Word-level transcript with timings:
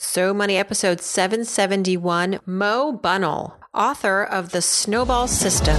So 0.00 0.32
Money 0.32 0.56
episode 0.56 1.00
771, 1.00 2.38
Mo 2.46 2.92
Bunnell, 3.02 3.56
author 3.74 4.22
of 4.22 4.52
The 4.52 4.62
Snowball 4.62 5.26
System. 5.26 5.76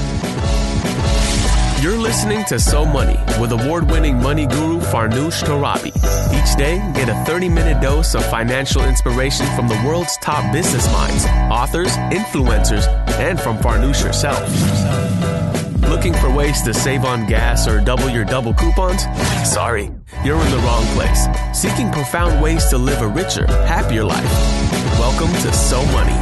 You're 1.81 1.97
listening 1.97 2.43
to 2.49 2.59
So 2.59 2.83
Money 2.83 3.17
with 3.39 3.53
award 3.53 3.89
winning 3.89 4.21
money 4.21 4.45
guru 4.45 4.81
Farnoosh 4.81 5.41
Torabi. 5.43 5.95
Each 6.35 6.57
day, 6.57 6.79
get 6.93 7.07
a 7.07 7.15
30 7.23 7.47
minute 7.47 7.81
dose 7.81 8.13
of 8.13 8.25
financial 8.25 8.83
inspiration 8.83 9.45
from 9.55 9.69
the 9.69 9.81
world's 9.87 10.17
top 10.17 10.51
business 10.51 10.91
minds, 10.91 11.25
authors, 11.49 11.95
influencers, 12.11 12.87
and 13.21 13.39
from 13.39 13.57
Farnoosh 13.59 14.03
herself. 14.03 14.43
Looking 15.89 16.13
for 16.13 16.31
ways 16.31 16.61
to 16.61 16.73
save 16.73 17.03
on 17.03 17.25
gas 17.25 17.67
or 17.67 17.81
double 17.81 18.09
your 18.09 18.23
double 18.23 18.53
coupons? 18.53 19.05
Sorry, 19.43 19.89
you're 20.23 20.39
in 20.39 20.51
the 20.51 20.59
wrong 20.59 20.85
place. 20.93 21.25
Seeking 21.51 21.91
profound 21.91 22.43
ways 22.43 22.67
to 22.67 22.77
live 22.77 23.01
a 23.01 23.07
richer, 23.07 23.47
happier 23.47 24.03
life. 24.03 24.23
Welcome 24.99 25.33
to 25.41 25.51
So 25.51 25.83
Money. 25.87 26.13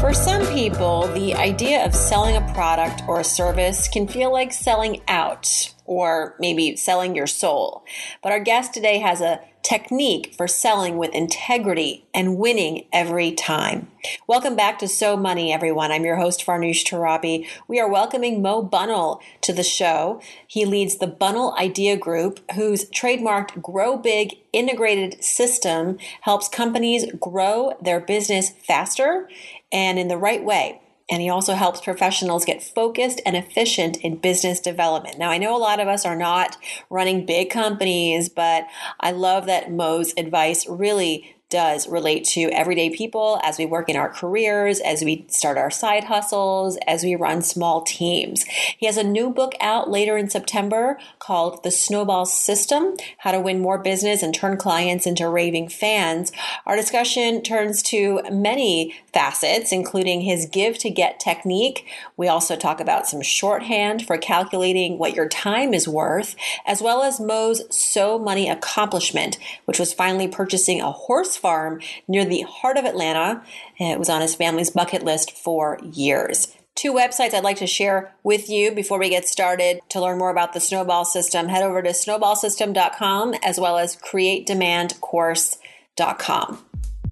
For 0.00 0.12
some 0.12 0.44
people, 0.52 1.06
the 1.14 1.36
idea 1.36 1.86
of 1.86 1.94
selling 1.94 2.36
a 2.36 2.52
product 2.52 3.04
or 3.06 3.20
a 3.20 3.24
service 3.24 3.86
can 3.86 4.08
feel 4.08 4.32
like 4.32 4.52
selling 4.52 5.00
out 5.06 5.72
or 5.84 6.34
maybe 6.40 6.74
selling 6.74 7.14
your 7.14 7.28
soul. 7.28 7.84
But 8.24 8.32
our 8.32 8.40
guest 8.40 8.74
today 8.74 8.98
has 8.98 9.20
a 9.20 9.40
technique 9.62 10.34
for 10.36 10.48
selling 10.48 10.96
with 10.96 11.14
integrity 11.14 12.04
and 12.14 12.38
winning 12.38 12.86
every 12.92 13.32
time. 13.32 13.90
Welcome 14.26 14.56
back 14.56 14.78
to 14.78 14.88
So 14.88 15.16
Money, 15.16 15.52
everyone. 15.52 15.92
I'm 15.92 16.04
your 16.04 16.16
host, 16.16 16.44
Farnoosh 16.44 16.84
Torabi. 16.84 17.46
We 17.68 17.78
are 17.78 17.90
welcoming 17.90 18.40
Mo 18.40 18.62
Bunnell 18.62 19.20
to 19.42 19.52
the 19.52 19.62
show. 19.62 20.20
He 20.46 20.64
leads 20.64 20.96
the 20.96 21.06
Bunnell 21.06 21.54
Idea 21.58 21.96
Group, 21.96 22.40
whose 22.54 22.88
trademarked 22.90 23.60
Grow 23.62 23.96
Big 23.96 24.36
integrated 24.52 25.22
system 25.22 25.98
helps 26.22 26.48
companies 26.48 27.10
grow 27.20 27.76
their 27.80 28.00
business 28.00 28.50
faster 28.50 29.28
and 29.70 29.98
in 29.98 30.08
the 30.08 30.16
right 30.16 30.42
way. 30.42 30.80
And 31.10 31.20
he 31.20 31.28
also 31.28 31.54
helps 31.54 31.80
professionals 31.80 32.44
get 32.44 32.62
focused 32.62 33.20
and 33.26 33.36
efficient 33.36 33.96
in 33.98 34.16
business 34.16 34.60
development. 34.60 35.18
Now, 35.18 35.30
I 35.30 35.38
know 35.38 35.56
a 35.56 35.58
lot 35.58 35.80
of 35.80 35.88
us 35.88 36.06
are 36.06 36.16
not 36.16 36.56
running 36.88 37.26
big 37.26 37.50
companies, 37.50 38.28
but 38.28 38.66
I 39.00 39.10
love 39.10 39.46
that 39.46 39.72
Mo's 39.72 40.14
advice 40.16 40.68
really 40.68 41.36
does 41.50 41.88
relate 41.88 42.24
to 42.24 42.48
everyday 42.52 42.88
people 42.88 43.40
as 43.42 43.58
we 43.58 43.66
work 43.66 43.88
in 43.88 43.96
our 43.96 44.08
careers, 44.08 44.80
as 44.80 45.02
we 45.02 45.26
start 45.28 45.58
our 45.58 45.70
side 45.70 46.04
hustles, 46.04 46.78
as 46.86 47.02
we 47.02 47.14
run 47.16 47.42
small 47.42 47.82
teams. 47.82 48.44
He 48.78 48.86
has 48.86 48.96
a 48.96 49.04
new 49.04 49.30
book 49.30 49.54
out 49.60 49.90
later 49.90 50.16
in 50.16 50.30
September 50.30 50.98
called 51.18 51.62
The 51.62 51.70
Snowball 51.70 52.24
System 52.24 52.96
How 53.18 53.32
to 53.32 53.40
Win 53.40 53.60
More 53.60 53.78
Business 53.78 54.22
and 54.22 54.34
Turn 54.34 54.56
Clients 54.56 55.06
into 55.06 55.28
Raving 55.28 55.68
Fans. 55.68 56.32
Our 56.66 56.76
discussion 56.76 57.42
turns 57.42 57.82
to 57.84 58.22
many 58.30 58.94
facets, 59.12 59.72
including 59.72 60.20
his 60.20 60.46
give 60.46 60.78
to 60.78 60.90
get 60.90 61.18
technique. 61.18 61.84
We 62.16 62.28
also 62.28 62.56
talk 62.56 62.80
about 62.80 63.08
some 63.08 63.22
shorthand 63.22 64.06
for 64.06 64.16
calculating 64.16 64.98
what 64.98 65.14
your 65.14 65.28
time 65.28 65.74
is 65.74 65.88
worth, 65.88 66.36
as 66.64 66.80
well 66.80 67.02
as 67.02 67.18
Mo's 67.18 67.62
So 67.74 68.18
Money 68.18 68.48
accomplishment, 68.48 69.38
which 69.64 69.80
was 69.80 69.92
finally 69.92 70.28
purchasing 70.28 70.80
a 70.80 70.92
horse 70.92 71.39
farm 71.40 71.80
near 72.06 72.24
the 72.24 72.42
heart 72.42 72.76
of 72.76 72.84
Atlanta. 72.84 73.42
It 73.78 73.98
was 73.98 74.08
on 74.08 74.20
his 74.20 74.34
family's 74.34 74.70
bucket 74.70 75.02
list 75.02 75.32
for 75.32 75.78
years. 75.82 76.54
Two 76.76 76.94
websites 76.94 77.34
I'd 77.34 77.42
like 77.44 77.58
to 77.58 77.66
share 77.66 78.14
with 78.22 78.48
you 78.48 78.72
before 78.72 78.98
we 78.98 79.10
get 79.10 79.28
started 79.28 79.80
to 79.90 80.00
learn 80.00 80.16
more 80.18 80.30
about 80.30 80.54
the 80.54 80.60
Snowball 80.60 81.04
System. 81.04 81.48
Head 81.48 81.62
over 81.62 81.82
to 81.82 81.90
snowballsystem.com 81.90 83.34
as 83.42 83.60
well 83.60 83.76
as 83.76 83.96
createdemandcourse.com. 83.96 86.64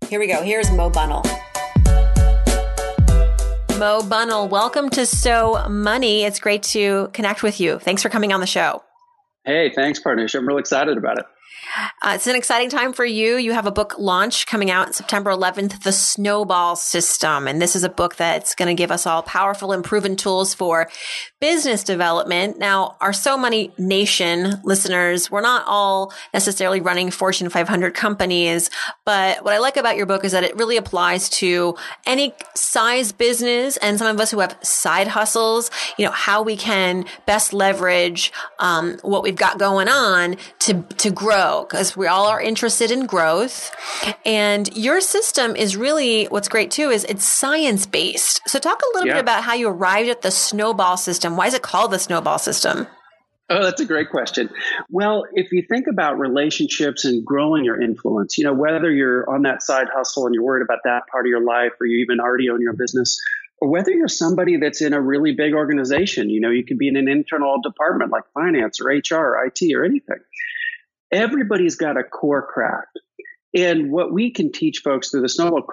Here 0.09 0.21
we 0.21 0.27
go. 0.27 0.43
Here's 0.43 0.71
Mo 0.71 0.89
Bunnell. 0.89 1.23
Mo 3.79 4.03
Bunnell, 4.03 4.49
welcome 4.49 4.89
to 4.91 5.07
So 5.07 5.69
Money. 5.69 6.25
It's 6.25 6.41
great 6.41 6.63
to 6.65 7.11
connect 7.13 7.43
with 7.43 7.61
you. 7.61 7.79
Thanks 7.79 8.03
for 8.03 8.09
coming 8.09 8.33
on 8.33 8.41
the 8.41 8.47
show. 8.47 8.83
Hey, 9.45 9.71
thanks, 9.75 10.01
Farnoosh. 10.01 10.35
I'm 10.35 10.49
real 10.49 10.59
excited 10.59 10.99
about 10.99 11.19
it. 11.19 11.27
Uh, 12.03 12.13
it's 12.15 12.27
an 12.27 12.37
exciting 12.37 12.71
time 12.71 12.93
for 12.93 13.05
you. 13.05 13.37
You 13.37 13.53
have 13.53 13.67
a 13.67 13.71
book 13.71 13.99
launch 13.99 14.47
coming 14.47 14.71
out 14.71 14.95
September 14.95 15.31
11th, 15.31 15.83
The 15.83 15.93
Snowball 15.93 16.77
System. 16.77 17.47
And 17.47 17.61
this 17.61 17.77
is 17.77 17.85
a 17.85 17.89
book 17.89 18.17
that's 18.17 18.55
going 18.55 18.69
to 18.69 18.75
give 18.75 18.91
us 18.91 19.07
all 19.07 19.23
powerful 19.23 19.73
and 19.73 19.85
proven 19.85 20.17
tools 20.17 20.55
for 20.55 20.89
business 21.41 21.85
development. 21.85 22.59
Now, 22.59 22.97
our 23.01 23.13
So 23.13 23.37
Money 23.37 23.73
Nation 23.79 24.61
listeners, 24.65 25.31
we're 25.31 25.41
not 25.41 25.65
all 25.67 26.13
necessarily 26.33 26.81
running 26.81 27.11
Fortune 27.11 27.49
500 27.49 27.95
companies, 27.95 28.71
but 29.05 29.45
what 29.45 29.55
I 29.55 29.59
like 29.59 29.77
about 29.77 29.97
your 29.97 30.07
book 30.07 30.25
is 30.25 30.33
that 30.33 30.45
it 30.45 30.57
really 30.57 30.77
applies 30.77 31.29
to 31.31 31.77
any 32.07 32.35
size 32.55 33.13
business 33.13 33.77
and 33.79 33.99
some 33.99 34.09
of 34.09 34.21
us 34.21 34.31
who 34.31 34.41
have 34.41 34.57
side 34.63 35.09
hustles, 35.09 35.71
you 35.97 36.05
know, 36.05 36.13
how 36.13 36.43
we 36.43 36.57
can 36.57 37.05
best 37.27 37.53
leverage 37.53 38.33
um, 38.59 38.99
what 39.03 39.23
we've 39.23 39.37
got 39.37 39.59
going 39.59 39.89
on 39.89 40.37
to, 40.61 40.83
to 40.99 41.11
grow 41.11 41.58
because 41.65 41.97
we 41.97 42.07
all 42.07 42.27
are 42.27 42.41
interested 42.41 42.91
in 42.91 43.07
growth. 43.07 43.75
And 44.25 44.75
your 44.77 45.01
system 45.01 45.57
is 45.57 45.77
really 45.77 46.27
what's 46.27 46.49
great 46.49 46.71
too 46.71 46.91
is 46.91 47.05
it's 47.05 47.25
science 47.25 47.87
based. 47.87 48.41
So 48.47 48.59
talk 48.59 48.83
a 48.83 48.89
little 48.95 49.09
yeah. 49.09 49.15
bit 49.15 49.21
about 49.21 49.45
how 49.45 49.55
you 49.55 49.69
arrived 49.69 50.09
at 50.09 50.23
the 50.23 50.31
snowball 50.31 50.97
system. 50.97 51.37
Why 51.37 51.47
is 51.47 51.55
it 51.55 51.63
called 51.63 51.91
the 51.91 51.99
snowball 51.99 52.39
system? 52.39 52.87
Oh, 53.51 53.65
that's 53.65 53.81
a 53.81 53.87
great 53.87 54.11
question. 54.11 54.51
Well, 54.91 55.25
if 55.33 55.53
you 55.53 55.63
think 55.63 55.87
about 55.87 56.19
relationships 56.19 57.07
and 57.07 57.25
growing 57.25 57.65
your 57.65 57.81
influence, 57.81 58.37
you 58.37 58.45
know, 58.45 58.53
whether 58.53 58.91
you're 58.91 59.29
on 59.29 59.43
that 59.43 59.63
side 59.63 59.89
hustle 59.91 60.27
and 60.27 60.35
you're 60.35 60.45
worried 60.45 60.63
about 60.63 60.81
that 60.85 61.07
part 61.11 61.25
of 61.25 61.31
your 61.31 61.43
life 61.43 61.73
or 61.81 61.87
you 61.87 62.01
even 62.01 62.21
already 62.21 62.51
own 62.51 62.61
your 62.61 62.75
business, 62.75 63.19
or 63.61 63.71
whether 63.71 63.91
you're 63.91 64.07
somebody 64.07 64.59
that's 64.59 64.83
in 64.83 64.93
a 64.93 65.01
really 65.01 65.33
big 65.33 65.55
organization, 65.55 66.29
you 66.29 66.41
know, 66.41 66.51
you 66.51 66.63
could 66.63 66.77
be 66.77 66.89
in 66.89 66.97
an 66.97 67.09
internal 67.09 67.59
department 67.63 68.11
like 68.11 68.25
finance 68.35 68.81
or 68.83 68.91
HR 68.91 69.15
or 69.15 69.47
IT 69.47 69.75
or 69.75 69.83
anything 69.83 70.19
everybody's 71.13 71.77
got 71.77 71.97
a 71.97 72.05
core 72.05 72.47
craft. 72.47 72.99
And 73.55 73.91
what 73.91 74.13
we 74.13 74.31
can 74.31 74.53
teach 74.53 74.83
folks 74.85 75.11
through 75.11 75.23
the 75.23 75.29
snowball 75.29 75.67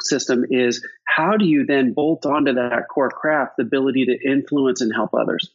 system 0.00 0.44
is 0.50 0.86
how 1.04 1.36
do 1.38 1.46
you 1.46 1.64
then 1.64 1.94
bolt 1.94 2.26
onto 2.26 2.52
that 2.54 2.88
core 2.92 3.10
craft 3.10 3.52
the 3.56 3.64
ability 3.64 4.04
to 4.06 4.30
influence 4.30 4.82
and 4.82 4.92
help 4.94 5.14
others? 5.14 5.50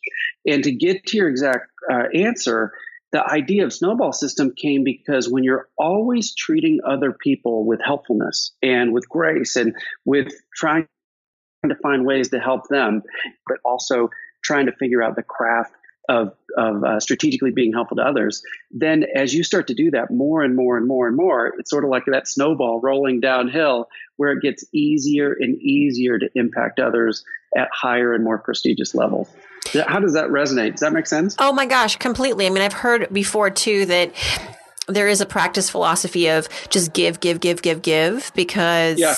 And 0.46 0.64
to 0.64 0.72
get 0.72 1.06
to 1.08 1.18
your 1.18 1.30
exact 1.30 1.70
uh, 1.92 2.06
answer, 2.16 2.74
the 3.12 3.24
idea 3.24 3.64
of 3.64 3.74
snowball 3.74 4.12
system 4.12 4.54
came 4.58 4.84
because 4.84 5.30
when 5.30 5.44
you're 5.44 5.70
always 5.78 6.36
treating 6.36 6.80
other 6.86 7.14
people 7.14 7.66
with 7.66 7.80
helpfulness 7.82 8.54
and 8.62 8.92
with 8.92 9.08
grace 9.08 9.56
and 9.56 9.76
with 10.04 10.34
trying 10.56 10.88
to 11.68 11.76
find 11.76 12.06
ways 12.06 12.30
to 12.30 12.40
help 12.40 12.68
them, 12.70 13.04
but 13.48 13.58
also 13.64 14.10
trying 14.44 14.66
to 14.66 14.72
figure 14.74 15.04
out 15.04 15.16
the 15.16 15.24
craft 15.24 15.72
of, 16.08 16.34
of 16.58 16.84
uh, 16.84 17.00
strategically 17.00 17.52
being 17.52 17.74
helpful 17.74 17.98
to 17.98 18.04
others, 18.04 18.44
then 18.72 19.06
as 19.16 19.34
you 19.34 19.44
start 19.44 19.68
to 19.68 19.74
do 19.74 19.92
that 19.92 20.10
more 20.12 20.44
and 20.44 20.56
more 20.56 20.78
and 20.78 20.88
more 20.88 21.08
and 21.08 21.16
more, 21.16 21.54
it's 21.60 21.70
sort 21.70 21.84
of 21.84 21.90
like 21.90 22.04
that 22.08 22.28
snowball 22.28 22.80
rolling 22.82 23.20
downhill 23.20 23.90
where 24.16 24.32
it 24.32 24.42
gets 24.42 24.64
easier 24.72 25.34
and 25.34 25.62
easier 25.62 26.18
to 26.18 26.30
impact 26.36 26.80
others 26.80 27.24
at 27.56 27.70
higher 27.72 28.14
and 28.14 28.24
more 28.24 28.38
prestigious 28.38 28.96
levels. 28.96 29.30
How 29.86 30.00
does 30.00 30.14
that 30.14 30.30
resonate? 30.30 30.72
Does 30.72 30.80
that 30.80 30.94
make 30.94 31.08
sense? 31.08 31.36
Oh 31.40 31.52
my 31.52 31.66
gosh, 31.66 31.98
completely. 31.98 32.46
I 32.48 32.50
mean, 32.50 32.64
I've 32.64 32.74
heard 32.74 33.12
before 33.12 33.50
too 33.50 33.86
that 33.88 34.14
there 34.88 35.10
is 35.10 35.20
a 35.20 35.26
practice 35.26 35.70
philosophy 35.70 36.28
of 36.28 36.48
just 36.70 36.94
give, 36.94 37.20
give, 37.20 37.42
give, 37.42 37.62
give, 37.62 37.82
give 37.82 38.32
because 38.34 38.98
yeah 38.98 39.16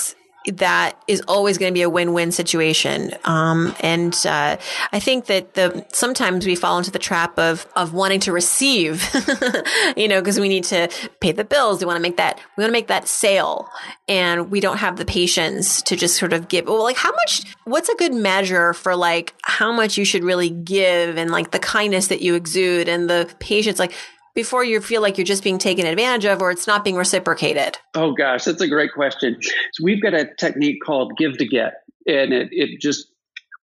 that 0.48 1.02
is 1.08 1.22
always 1.28 1.58
going 1.58 1.72
to 1.72 1.74
be 1.74 1.82
a 1.82 1.90
win-win 1.90 2.32
situation. 2.32 3.12
Um, 3.26 3.76
and 3.82 4.16
uh, 4.26 4.58
I 4.92 5.00
think 5.00 5.26
that 5.26 5.54
the 5.54 5.86
sometimes 5.92 6.46
we 6.46 6.56
fall 6.56 6.78
into 6.78 6.92
the 6.92 7.00
trap 7.00 7.38
of 7.38 7.68
of 7.76 7.94
wanting 7.94 8.20
to 8.22 8.32
receive, 8.32 9.04
you 9.98 10.08
know, 10.08 10.22
because 10.22 10.40
we 10.40 10.50
need 10.50 10.64
to 10.66 10.90
pay 11.20 11.32
the 11.32 11.44
bills. 11.44 11.82
We 11.82 11.86
want 11.86 11.98
to 11.98 12.02
make 12.02 12.18
that 12.18 12.40
we 12.58 12.64
want 12.64 12.70
to 12.70 12.74
make 12.74 12.88
that 12.88 13.08
sale, 13.08 13.70
and 14.08 14.50
we 14.50 14.60
don't 14.60 14.78
have 14.78 14.98
the 14.98 15.06
patience 15.06 15.82
to 15.84 15.96
just 15.96 16.18
sort 16.18 16.34
of 16.34 16.48
give. 16.48 16.66
Well, 16.66 16.84
like 16.84 16.98
how 16.98 17.12
much? 17.12 17.44
What's 17.66 17.90
a 17.90 17.96
good 17.96 18.14
measure 18.14 18.74
for 18.74 18.96
like 18.96 19.36
how 19.44 19.72
much 19.72 19.98
you 19.98 20.06
should 20.06 20.24
really 20.24 20.50
give, 20.50 21.18
and 21.18 21.32
like 21.32 21.52
the 21.52 21.60
kindness 21.60 22.08
that 22.08 22.22
you 22.22 22.36
exude, 22.36 22.88
and 22.88 23.10
the 23.10 23.34
patience, 23.40 23.78
like 23.78 23.94
before 24.36 24.64
you 24.64 24.82
feel 24.82 25.02
like 25.02 25.18
you're 25.18 25.26
just 25.26 25.44
being 25.44 25.58
taken 25.58 25.86
advantage 25.86 26.26
of 26.26 26.42
or 26.42 26.52
it's 26.52 26.68
not 26.68 26.84
being 26.84 26.96
reciprocated? 26.96 27.78
Oh, 27.96 28.14
gosh, 28.14 28.46
that's 28.46 28.62
a 28.62 28.68
great 28.68 28.94
question. 28.94 29.38
So, 29.42 29.84
we've 29.84 30.02
got 30.02 30.14
a 30.14 30.30
technique 30.36 30.80
called 30.86 31.14
give 31.18 31.38
to 31.38 31.48
get, 31.48 31.84
and 32.06 32.34
it, 32.34 32.50
it 32.52 32.82
just 32.82 33.12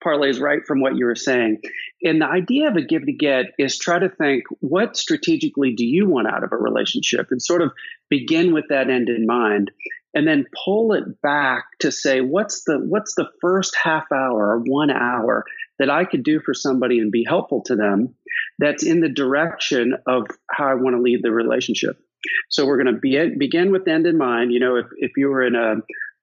parlays 0.05 0.40
right 0.40 0.61
from 0.66 0.81
what 0.81 0.96
you 0.96 1.06
were 1.06 1.14
saying. 1.14 1.61
And 2.02 2.20
the 2.20 2.26
idea 2.26 2.69
of 2.69 2.76
a 2.76 2.82
give 2.82 3.06
to 3.06 3.12
get 3.12 3.46
is 3.58 3.78
try 3.78 3.99
to 3.99 4.08
think 4.08 4.44
what 4.61 4.96
strategically 4.96 5.75
do 5.75 5.84
you 5.84 6.08
want 6.08 6.28
out 6.28 6.44
of 6.44 6.52
a 6.52 6.56
relationship 6.56 7.28
and 7.31 7.40
sort 7.40 7.62
of 7.62 7.72
begin 8.11 8.52
with 8.52 8.66
that 8.69 8.90
end 8.90 9.08
in 9.08 9.26
mind 9.26 9.70
and 10.14 10.28
then 10.28 10.46
pull 10.64 10.93
it 10.93 11.20
back 11.22 11.64
to 11.81 11.90
say 11.90 12.20
what's 12.20 12.64
the 12.64 12.78
what's 12.78 13.14
the 13.14 13.28
first 13.40 13.76
half 13.82 14.05
hour 14.12 14.56
or 14.56 14.58
one 14.61 14.90
hour 14.90 15.44
that 15.78 15.90
I 15.90 16.05
could 16.05 16.22
do 16.22 16.40
for 16.40 16.55
somebody 16.55 16.99
and 16.99 17.11
be 17.11 17.25
helpful 17.26 17.62
to 17.66 17.75
them 17.75 18.14
that's 18.59 18.85
in 18.85 19.01
the 19.01 19.09
direction 19.09 19.95
of 20.06 20.27
how 20.51 20.67
I 20.67 20.75
want 20.75 20.97
to 20.97 21.03
lead 21.03 21.21
the 21.23 21.31
relationship. 21.31 21.99
So 22.51 22.67
we're 22.67 22.83
going 22.83 22.95
to 22.95 23.01
be, 23.01 23.37
begin 23.37 23.73
with 23.73 23.87
end 23.89 24.06
in 24.06 24.17
mind. 24.17 24.53
You 24.53 24.61
know, 24.61 24.77
if, 24.77 24.87
if 24.97 25.12
you 25.17 25.29
were 25.29 25.45
in 25.45 25.55
a, 25.55 25.75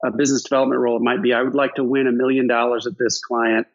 a 0.08 0.12
business 0.12 0.44
development 0.44 0.82
role, 0.82 0.98
it 0.98 1.04
might 1.04 1.22
be 1.22 1.34
I 1.34 1.42
would 1.42 1.56
like 1.56 1.76
to 1.76 1.84
win 1.84 2.08
a 2.08 2.12
million 2.12 2.48
dollars 2.48 2.88
at 2.88 2.94
this 2.98 3.22
client. 3.22 3.68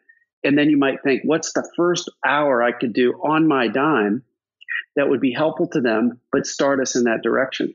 And 0.42 0.58
then 0.58 0.70
you 0.70 0.76
might 0.76 1.02
think, 1.02 1.22
what's 1.24 1.52
the 1.52 1.68
first 1.76 2.10
hour 2.24 2.62
I 2.62 2.72
could 2.72 2.92
do 2.92 3.12
on 3.24 3.48
my 3.48 3.68
dime 3.68 4.22
that 4.96 5.08
would 5.08 5.20
be 5.20 5.32
helpful 5.32 5.68
to 5.68 5.80
them, 5.80 6.20
but 6.32 6.46
start 6.46 6.80
us 6.80 6.96
in 6.96 7.04
that 7.04 7.22
direction? 7.22 7.74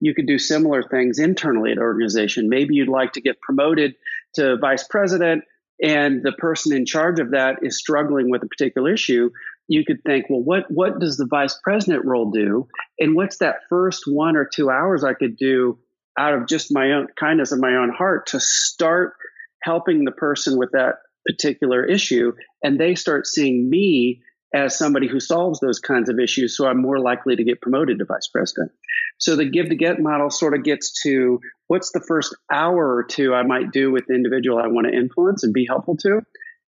You 0.00 0.14
could 0.14 0.26
do 0.26 0.38
similar 0.38 0.82
things 0.82 1.18
internally 1.18 1.70
at 1.70 1.76
an 1.76 1.82
organization. 1.82 2.48
Maybe 2.48 2.74
you'd 2.74 2.88
like 2.88 3.12
to 3.12 3.20
get 3.20 3.40
promoted 3.40 3.94
to 4.34 4.56
vice 4.56 4.84
president 4.84 5.44
and 5.82 6.22
the 6.22 6.32
person 6.32 6.74
in 6.76 6.86
charge 6.86 7.18
of 7.18 7.32
that 7.32 7.58
is 7.62 7.76
struggling 7.76 8.30
with 8.30 8.42
a 8.44 8.46
particular 8.46 8.92
issue, 8.92 9.30
you 9.72 9.84
could 9.86 10.02
think, 10.04 10.26
well, 10.28 10.42
what 10.42 10.64
what 10.68 11.00
does 11.00 11.16
the 11.16 11.26
vice 11.26 11.58
president 11.64 12.04
role 12.04 12.30
do, 12.30 12.68
and 12.98 13.16
what's 13.16 13.38
that 13.38 13.56
first 13.70 14.02
one 14.06 14.36
or 14.36 14.44
two 14.44 14.70
hours 14.70 15.02
I 15.02 15.14
could 15.14 15.36
do 15.36 15.78
out 16.18 16.34
of 16.34 16.46
just 16.46 16.68
my 16.70 16.92
own 16.92 17.06
kindness 17.18 17.52
of 17.52 17.58
my 17.58 17.74
own 17.76 17.90
heart 17.90 18.26
to 18.26 18.38
start 18.38 19.14
helping 19.62 20.04
the 20.04 20.12
person 20.12 20.58
with 20.58 20.72
that 20.72 20.96
particular 21.26 21.84
issue, 21.86 22.32
and 22.62 22.78
they 22.78 22.94
start 22.94 23.26
seeing 23.26 23.70
me 23.70 24.20
as 24.54 24.76
somebody 24.76 25.08
who 25.08 25.20
solves 25.20 25.60
those 25.60 25.78
kinds 25.78 26.10
of 26.10 26.18
issues, 26.18 26.54
so 26.54 26.66
I'm 26.66 26.82
more 26.82 26.98
likely 26.98 27.36
to 27.36 27.44
get 27.44 27.62
promoted 27.62 27.98
to 27.98 28.04
vice 28.04 28.28
president. 28.28 28.72
So 29.16 29.36
the 29.36 29.46
give 29.46 29.70
to 29.70 29.74
get 29.74 30.00
model 30.00 30.28
sort 30.28 30.52
of 30.54 30.64
gets 30.64 31.02
to 31.04 31.40
what's 31.68 31.92
the 31.92 32.04
first 32.06 32.36
hour 32.52 32.94
or 32.96 33.04
two 33.04 33.32
I 33.32 33.44
might 33.44 33.72
do 33.72 33.90
with 33.90 34.04
the 34.06 34.14
individual 34.14 34.58
I 34.58 34.66
want 34.66 34.86
to 34.88 34.92
influence 34.92 35.44
and 35.44 35.54
be 35.54 35.64
helpful 35.66 35.96
to, 35.98 36.20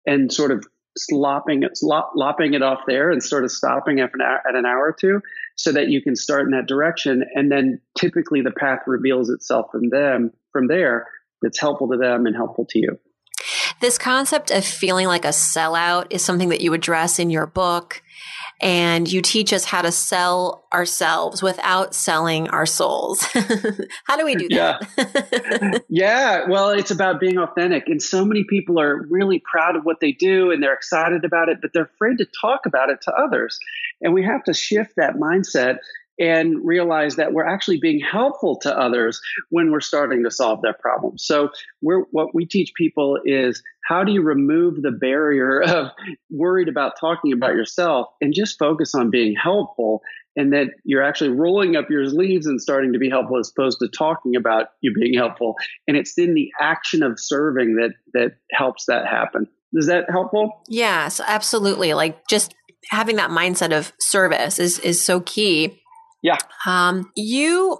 and 0.06 0.32
sort 0.32 0.52
of 0.52 0.64
slopping 0.96 1.62
it, 1.62 1.78
lopping 1.82 2.54
it 2.54 2.62
off 2.62 2.80
there 2.86 3.10
and 3.10 3.22
sort 3.22 3.44
of 3.44 3.50
stopping 3.50 4.00
at 4.00 4.10
an, 4.14 4.20
hour, 4.20 4.40
at 4.48 4.54
an 4.54 4.64
hour 4.64 4.86
or 4.86 4.96
two 4.98 5.20
so 5.56 5.72
that 5.72 5.88
you 5.88 6.00
can 6.00 6.16
start 6.16 6.44
in 6.44 6.52
that 6.52 6.66
direction. 6.66 7.24
And 7.34 7.50
then 7.50 7.80
typically 7.98 8.40
the 8.42 8.52
path 8.52 8.80
reveals 8.86 9.30
itself 9.30 9.66
from 9.72 9.88
them 9.90 10.32
from 10.52 10.68
there 10.68 11.08
that's 11.42 11.60
helpful 11.60 11.88
to 11.88 11.96
them 11.96 12.26
and 12.26 12.34
helpful 12.34 12.66
to 12.70 12.78
you. 12.78 12.98
This 13.80 13.98
concept 13.98 14.50
of 14.50 14.64
feeling 14.64 15.06
like 15.06 15.24
a 15.24 15.28
sellout 15.28 16.06
is 16.10 16.24
something 16.24 16.48
that 16.48 16.60
you 16.60 16.72
address 16.74 17.18
in 17.18 17.28
your 17.28 17.46
book 17.46 18.02
and 18.64 19.12
you 19.12 19.20
teach 19.20 19.52
us 19.52 19.66
how 19.66 19.82
to 19.82 19.92
sell 19.92 20.64
ourselves 20.72 21.42
without 21.42 21.94
selling 21.94 22.48
our 22.48 22.64
souls. 22.64 23.22
how 24.04 24.16
do 24.16 24.24
we 24.24 24.34
do 24.34 24.48
that? 24.48 24.88
Yeah. 24.96 25.78
yeah. 25.90 26.48
Well, 26.48 26.70
it's 26.70 26.90
about 26.90 27.20
being 27.20 27.36
authentic. 27.36 27.88
And 27.88 28.02
so 28.02 28.24
many 28.24 28.42
people 28.42 28.80
are 28.80 29.06
really 29.10 29.38
proud 29.38 29.76
of 29.76 29.84
what 29.84 30.00
they 30.00 30.12
do 30.12 30.50
and 30.50 30.62
they're 30.62 30.72
excited 30.72 31.26
about 31.26 31.50
it, 31.50 31.58
but 31.60 31.74
they're 31.74 31.90
afraid 31.94 32.16
to 32.18 32.26
talk 32.40 32.64
about 32.64 32.88
it 32.88 33.02
to 33.02 33.12
others. 33.12 33.58
And 34.00 34.14
we 34.14 34.24
have 34.24 34.42
to 34.44 34.54
shift 34.54 34.94
that 34.96 35.16
mindset 35.16 35.80
and 36.18 36.64
realize 36.64 37.16
that 37.16 37.32
we're 37.32 37.46
actually 37.46 37.78
being 37.78 38.00
helpful 38.00 38.58
to 38.60 38.78
others 38.78 39.20
when 39.50 39.70
we're 39.70 39.80
starting 39.80 40.22
to 40.24 40.30
solve 40.30 40.62
their 40.62 40.74
problems. 40.74 41.24
So 41.26 41.50
what 41.80 42.34
we 42.34 42.46
teach 42.46 42.72
people 42.76 43.18
is 43.24 43.62
how 43.84 44.04
do 44.04 44.12
you 44.12 44.22
remove 44.22 44.80
the 44.80 44.92
barrier 44.92 45.62
of 45.66 45.88
worried 46.30 46.68
about 46.68 46.98
talking 47.00 47.32
about 47.32 47.54
yourself 47.54 48.08
and 48.20 48.32
just 48.34 48.58
focus 48.58 48.94
on 48.94 49.10
being 49.10 49.34
helpful 49.34 50.02
and 50.36 50.52
that 50.52 50.68
you're 50.84 51.02
actually 51.02 51.30
rolling 51.30 51.76
up 51.76 51.88
your 51.90 52.06
sleeves 52.06 52.46
and 52.46 52.60
starting 52.60 52.92
to 52.92 52.98
be 52.98 53.08
helpful 53.08 53.38
as 53.38 53.52
opposed 53.56 53.78
to 53.78 53.88
talking 53.88 54.34
about 54.34 54.66
you 54.80 54.92
being 54.92 55.14
helpful. 55.14 55.54
And 55.86 55.96
it's 55.96 56.18
in 56.18 56.34
the 56.34 56.50
action 56.60 57.02
of 57.02 57.20
serving 57.20 57.76
that 57.76 57.92
that 58.14 58.32
helps 58.52 58.86
that 58.86 59.06
happen. 59.06 59.46
Is 59.74 59.86
that 59.86 60.10
helpful? 60.10 60.62
Yes, 60.68 61.20
absolutely. 61.24 61.94
Like 61.94 62.26
just 62.28 62.54
having 62.90 63.16
that 63.16 63.30
mindset 63.30 63.76
of 63.76 63.92
service 64.00 64.58
is 64.58 64.78
is 64.80 65.04
so 65.04 65.20
key 65.20 65.80
yeah. 66.24 66.38
Um, 66.66 67.12
you 67.14 67.78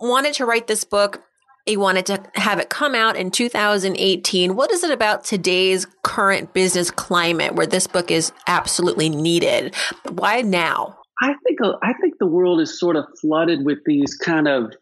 wanted 0.00 0.32
to 0.34 0.46
write 0.46 0.66
this 0.66 0.82
book. 0.82 1.22
You 1.66 1.78
wanted 1.78 2.06
to 2.06 2.22
have 2.34 2.58
it 2.58 2.70
come 2.70 2.94
out 2.94 3.16
in 3.16 3.30
2018. 3.30 4.56
What 4.56 4.72
is 4.72 4.82
it 4.82 4.90
about 4.90 5.24
today's 5.24 5.86
current 6.02 6.54
business 6.54 6.90
climate 6.90 7.54
where 7.54 7.66
this 7.66 7.86
book 7.86 8.10
is 8.10 8.32
absolutely 8.46 9.10
needed? 9.10 9.74
Why 10.08 10.40
now? 10.40 10.96
I 11.20 11.34
think 11.44 11.58
I 11.82 11.92
think 12.00 12.14
the 12.18 12.26
world 12.26 12.60
is 12.62 12.80
sort 12.80 12.96
of 12.96 13.04
flooded 13.20 13.64
with 13.64 13.78
these 13.84 14.14
kind 14.14 14.48
of 14.48 14.72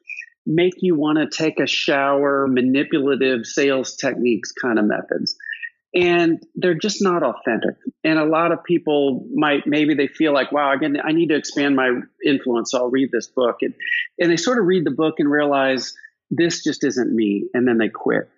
make 0.46 0.75
you 0.79 0.94
want 0.94 1.19
to 1.19 1.37
take 1.37 1.58
a 1.58 1.67
shower, 1.67 2.46
manipulative 2.46 3.44
sales 3.44 3.96
techniques 3.96 4.52
kind 4.52 4.79
of 4.79 4.85
methods 4.85 5.37
and 5.94 6.43
they're 6.56 6.75
just 6.75 7.00
not 7.00 7.23
authentic. 7.23 7.76
And 8.02 8.19
a 8.19 8.25
lot 8.25 8.50
of 8.52 8.64
people 8.64 9.26
might 9.32 9.67
maybe 9.67 9.94
they 9.94 10.08
feel 10.08 10.35
like, 10.35 10.50
wow, 10.50 10.73
again, 10.75 10.96
I 11.02 11.12
need 11.12 11.29
to 11.29 11.37
expand 11.37 11.76
my 11.76 12.00
influence. 12.26 12.73
So 12.73 12.79
I'll 12.79 12.91
read 12.91 13.11
this 13.12 13.29
book, 13.29 13.58
and 13.62 13.75
and 14.19 14.31
they 14.31 14.37
sort 14.37 14.58
of 14.58 14.67
read 14.67 14.85
the 14.85 14.91
book 14.91 15.14
and 15.19 15.31
realize 15.31 15.94
this 16.31 16.64
just 16.64 16.85
isn't 16.85 17.14
me, 17.14 17.49
and 17.55 17.67
then 17.67 17.79
they 17.79 17.88
quit. 17.88 18.29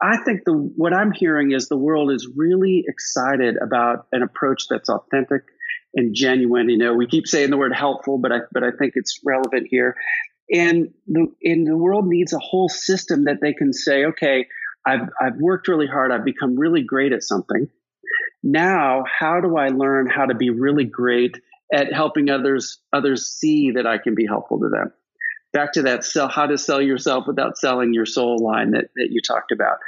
I 0.00 0.16
think 0.24 0.44
the 0.44 0.52
what 0.52 0.94
I'm 0.94 1.12
hearing 1.12 1.52
is 1.52 1.68
the 1.68 1.76
world 1.76 2.10
is 2.10 2.28
really 2.34 2.84
excited 2.88 3.56
about 3.62 4.06
an 4.12 4.22
approach 4.22 4.64
that's 4.68 4.88
authentic 4.88 5.42
and 5.94 6.14
genuine. 6.14 6.70
You 6.70 6.78
know, 6.78 6.94
we 6.94 7.06
keep 7.06 7.26
saying 7.26 7.50
the 7.50 7.58
word 7.58 7.74
helpful, 7.74 8.18
but 8.18 8.32
I 8.32 8.38
but 8.52 8.64
I 8.64 8.70
think 8.70 8.94
it's 8.96 9.20
relevant 9.24 9.68
here. 9.70 9.96
And 10.50 10.92
the 11.06 11.26
and 11.42 11.66
the 11.66 11.76
world 11.76 12.06
needs 12.06 12.32
a 12.32 12.38
whole 12.38 12.68
system 12.68 13.24
that 13.24 13.38
they 13.40 13.52
can 13.52 13.72
say, 13.72 14.06
okay, 14.06 14.46
I've, 14.86 15.08
I've 15.20 15.36
worked 15.36 15.68
really 15.68 15.86
hard. 15.86 16.12
I've 16.12 16.24
become 16.24 16.58
really 16.58 16.82
great 16.82 17.12
at 17.12 17.22
something. 17.22 17.68
Now, 18.42 19.04
how 19.06 19.40
do 19.40 19.56
I 19.56 19.68
learn 19.68 20.08
how 20.08 20.26
to 20.26 20.34
be 20.34 20.50
really 20.50 20.84
great 20.84 21.36
at 21.72 21.92
helping 21.92 22.28
others, 22.28 22.78
others 22.92 23.26
see 23.26 23.72
that 23.72 23.86
I 23.86 23.98
can 23.98 24.14
be 24.14 24.26
helpful 24.26 24.60
to 24.60 24.68
them? 24.68 24.92
Back 25.52 25.72
to 25.74 25.82
that 25.82 26.04
sell, 26.04 26.28
how 26.28 26.46
to 26.46 26.58
sell 26.58 26.80
yourself 26.80 27.26
without 27.26 27.58
selling 27.58 27.92
your 27.92 28.06
soul 28.06 28.38
line 28.38 28.72
that, 28.72 28.86
that 28.96 29.08
you 29.10 29.20
talked 29.20 29.52
about. 29.52 29.78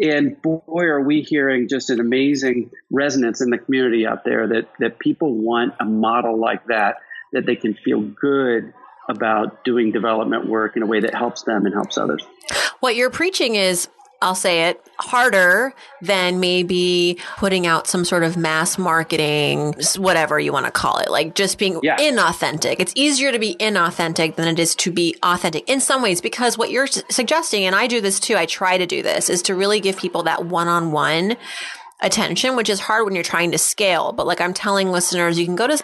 And 0.00 0.40
boy, 0.42 0.84
are 0.84 1.00
we 1.00 1.22
hearing 1.22 1.68
just 1.68 1.90
an 1.90 2.00
amazing 2.00 2.70
resonance 2.90 3.40
in 3.40 3.50
the 3.50 3.58
community 3.58 4.06
out 4.06 4.24
there 4.24 4.48
that, 4.48 4.68
that 4.80 4.98
people 4.98 5.34
want 5.34 5.74
a 5.80 5.84
model 5.84 6.38
like 6.38 6.66
that, 6.66 6.96
that 7.32 7.46
they 7.46 7.56
can 7.56 7.74
feel 7.74 8.00
good 8.00 8.72
about 9.08 9.64
doing 9.64 9.92
development 9.92 10.48
work 10.48 10.76
in 10.76 10.82
a 10.82 10.86
way 10.86 11.00
that 11.00 11.14
helps 11.14 11.42
them 11.42 11.66
and 11.66 11.74
helps 11.74 11.98
others. 11.98 12.24
What 12.80 12.96
you're 12.96 13.10
preaching 13.10 13.54
is 13.54 13.88
I'll 14.22 14.34
say 14.34 14.68
it 14.68 14.80
harder 14.98 15.74
than 16.00 16.38
maybe 16.38 17.18
putting 17.36 17.66
out 17.66 17.86
some 17.86 18.04
sort 18.04 18.22
of 18.22 18.36
mass 18.36 18.78
marketing, 18.78 19.74
whatever 19.96 20.38
you 20.38 20.52
want 20.52 20.66
to 20.66 20.72
call 20.72 20.98
it, 20.98 21.10
like 21.10 21.34
just 21.34 21.58
being 21.58 21.80
yeah. 21.82 21.96
inauthentic. 21.98 22.76
It's 22.78 22.92
easier 22.94 23.32
to 23.32 23.38
be 23.38 23.56
inauthentic 23.56 24.36
than 24.36 24.48
it 24.48 24.58
is 24.58 24.74
to 24.76 24.92
be 24.92 25.16
authentic 25.22 25.68
in 25.68 25.80
some 25.80 26.02
ways 26.02 26.20
because 26.20 26.56
what 26.56 26.70
you're 26.70 26.86
suggesting, 26.86 27.64
and 27.64 27.74
I 27.74 27.88
do 27.88 28.00
this 28.00 28.20
too, 28.20 28.36
I 28.36 28.46
try 28.46 28.78
to 28.78 28.86
do 28.86 29.02
this, 29.02 29.28
is 29.28 29.42
to 29.42 29.54
really 29.54 29.80
give 29.80 29.96
people 29.96 30.22
that 30.22 30.46
one 30.46 30.68
on 30.68 30.92
one 30.92 31.36
attention, 32.00 32.56
which 32.56 32.68
is 32.68 32.80
hard 32.80 33.04
when 33.04 33.14
you're 33.14 33.24
trying 33.24 33.52
to 33.52 33.58
scale. 33.58 34.12
But 34.12 34.26
like 34.26 34.40
I'm 34.40 34.54
telling 34.54 34.90
listeners, 34.90 35.38
you 35.38 35.46
can 35.46 35.56
go 35.56 35.66
to 35.66 35.82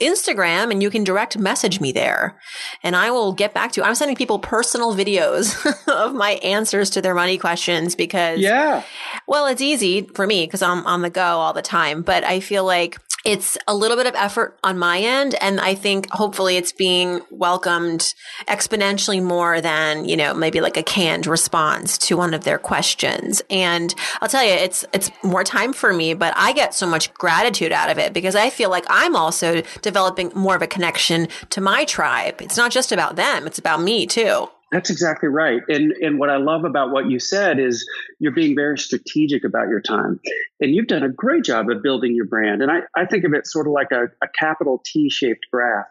Instagram 0.00 0.70
and 0.70 0.82
you 0.82 0.90
can 0.90 1.04
direct 1.04 1.38
message 1.38 1.80
me 1.80 1.92
there 1.92 2.38
and 2.82 2.96
I 2.96 3.10
will 3.10 3.32
get 3.32 3.54
back 3.54 3.72
to 3.72 3.80
you. 3.80 3.86
I'm 3.86 3.94
sending 3.94 4.16
people 4.16 4.38
personal 4.38 4.94
videos 4.94 5.54
of 5.88 6.14
my 6.14 6.32
answers 6.42 6.90
to 6.90 7.02
their 7.02 7.14
money 7.14 7.38
questions 7.38 7.94
because, 7.94 8.40
yeah, 8.40 8.82
well, 9.26 9.46
it's 9.46 9.62
easy 9.62 10.02
for 10.02 10.26
me 10.26 10.46
because 10.46 10.62
I'm 10.62 10.86
on 10.86 11.02
the 11.02 11.10
go 11.10 11.22
all 11.22 11.52
the 11.52 11.62
time, 11.62 12.02
but 12.02 12.24
I 12.24 12.40
feel 12.40 12.64
like 12.64 12.98
it's 13.26 13.58
a 13.66 13.74
little 13.74 13.96
bit 13.96 14.06
of 14.06 14.14
effort 14.14 14.56
on 14.62 14.78
my 14.78 15.00
end. 15.00 15.34
And 15.40 15.60
I 15.60 15.74
think 15.74 16.08
hopefully 16.10 16.56
it's 16.56 16.70
being 16.70 17.20
welcomed 17.30 18.14
exponentially 18.46 19.20
more 19.20 19.60
than, 19.60 20.08
you 20.08 20.16
know, 20.16 20.32
maybe 20.32 20.60
like 20.60 20.76
a 20.76 20.82
canned 20.84 21.26
response 21.26 21.98
to 21.98 22.16
one 22.16 22.34
of 22.34 22.44
their 22.44 22.58
questions. 22.58 23.42
And 23.50 23.92
I'll 24.20 24.28
tell 24.28 24.44
you, 24.44 24.52
it's, 24.52 24.84
it's 24.92 25.10
more 25.24 25.42
time 25.42 25.72
for 25.72 25.92
me, 25.92 26.14
but 26.14 26.34
I 26.36 26.52
get 26.52 26.72
so 26.72 26.86
much 26.86 27.12
gratitude 27.14 27.72
out 27.72 27.90
of 27.90 27.98
it 27.98 28.12
because 28.12 28.36
I 28.36 28.48
feel 28.48 28.70
like 28.70 28.84
I'm 28.88 29.16
also 29.16 29.62
developing 29.82 30.30
more 30.36 30.54
of 30.54 30.62
a 30.62 30.68
connection 30.68 31.26
to 31.50 31.60
my 31.60 31.84
tribe. 31.84 32.40
It's 32.40 32.56
not 32.56 32.70
just 32.70 32.92
about 32.92 33.16
them. 33.16 33.48
It's 33.48 33.58
about 33.58 33.82
me 33.82 34.06
too. 34.06 34.48
That's 34.76 34.90
exactly 34.90 35.30
right. 35.30 35.62
And 35.70 35.92
and 35.92 36.18
what 36.18 36.28
I 36.28 36.36
love 36.36 36.66
about 36.66 36.90
what 36.90 37.08
you 37.08 37.18
said 37.18 37.58
is 37.58 37.88
you're 38.18 38.34
being 38.34 38.54
very 38.54 38.76
strategic 38.76 39.42
about 39.42 39.68
your 39.68 39.80
time. 39.80 40.20
And 40.60 40.74
you've 40.74 40.86
done 40.86 41.02
a 41.02 41.08
great 41.08 41.44
job 41.44 41.70
of 41.70 41.82
building 41.82 42.14
your 42.14 42.26
brand. 42.26 42.60
And 42.60 42.70
I, 42.70 42.80
I 42.94 43.06
think 43.06 43.24
of 43.24 43.32
it 43.32 43.46
sort 43.46 43.66
of 43.66 43.72
like 43.72 43.90
a, 43.90 44.08
a 44.22 44.28
capital 44.38 44.82
T 44.84 45.08
shaped 45.08 45.46
graph 45.50 45.86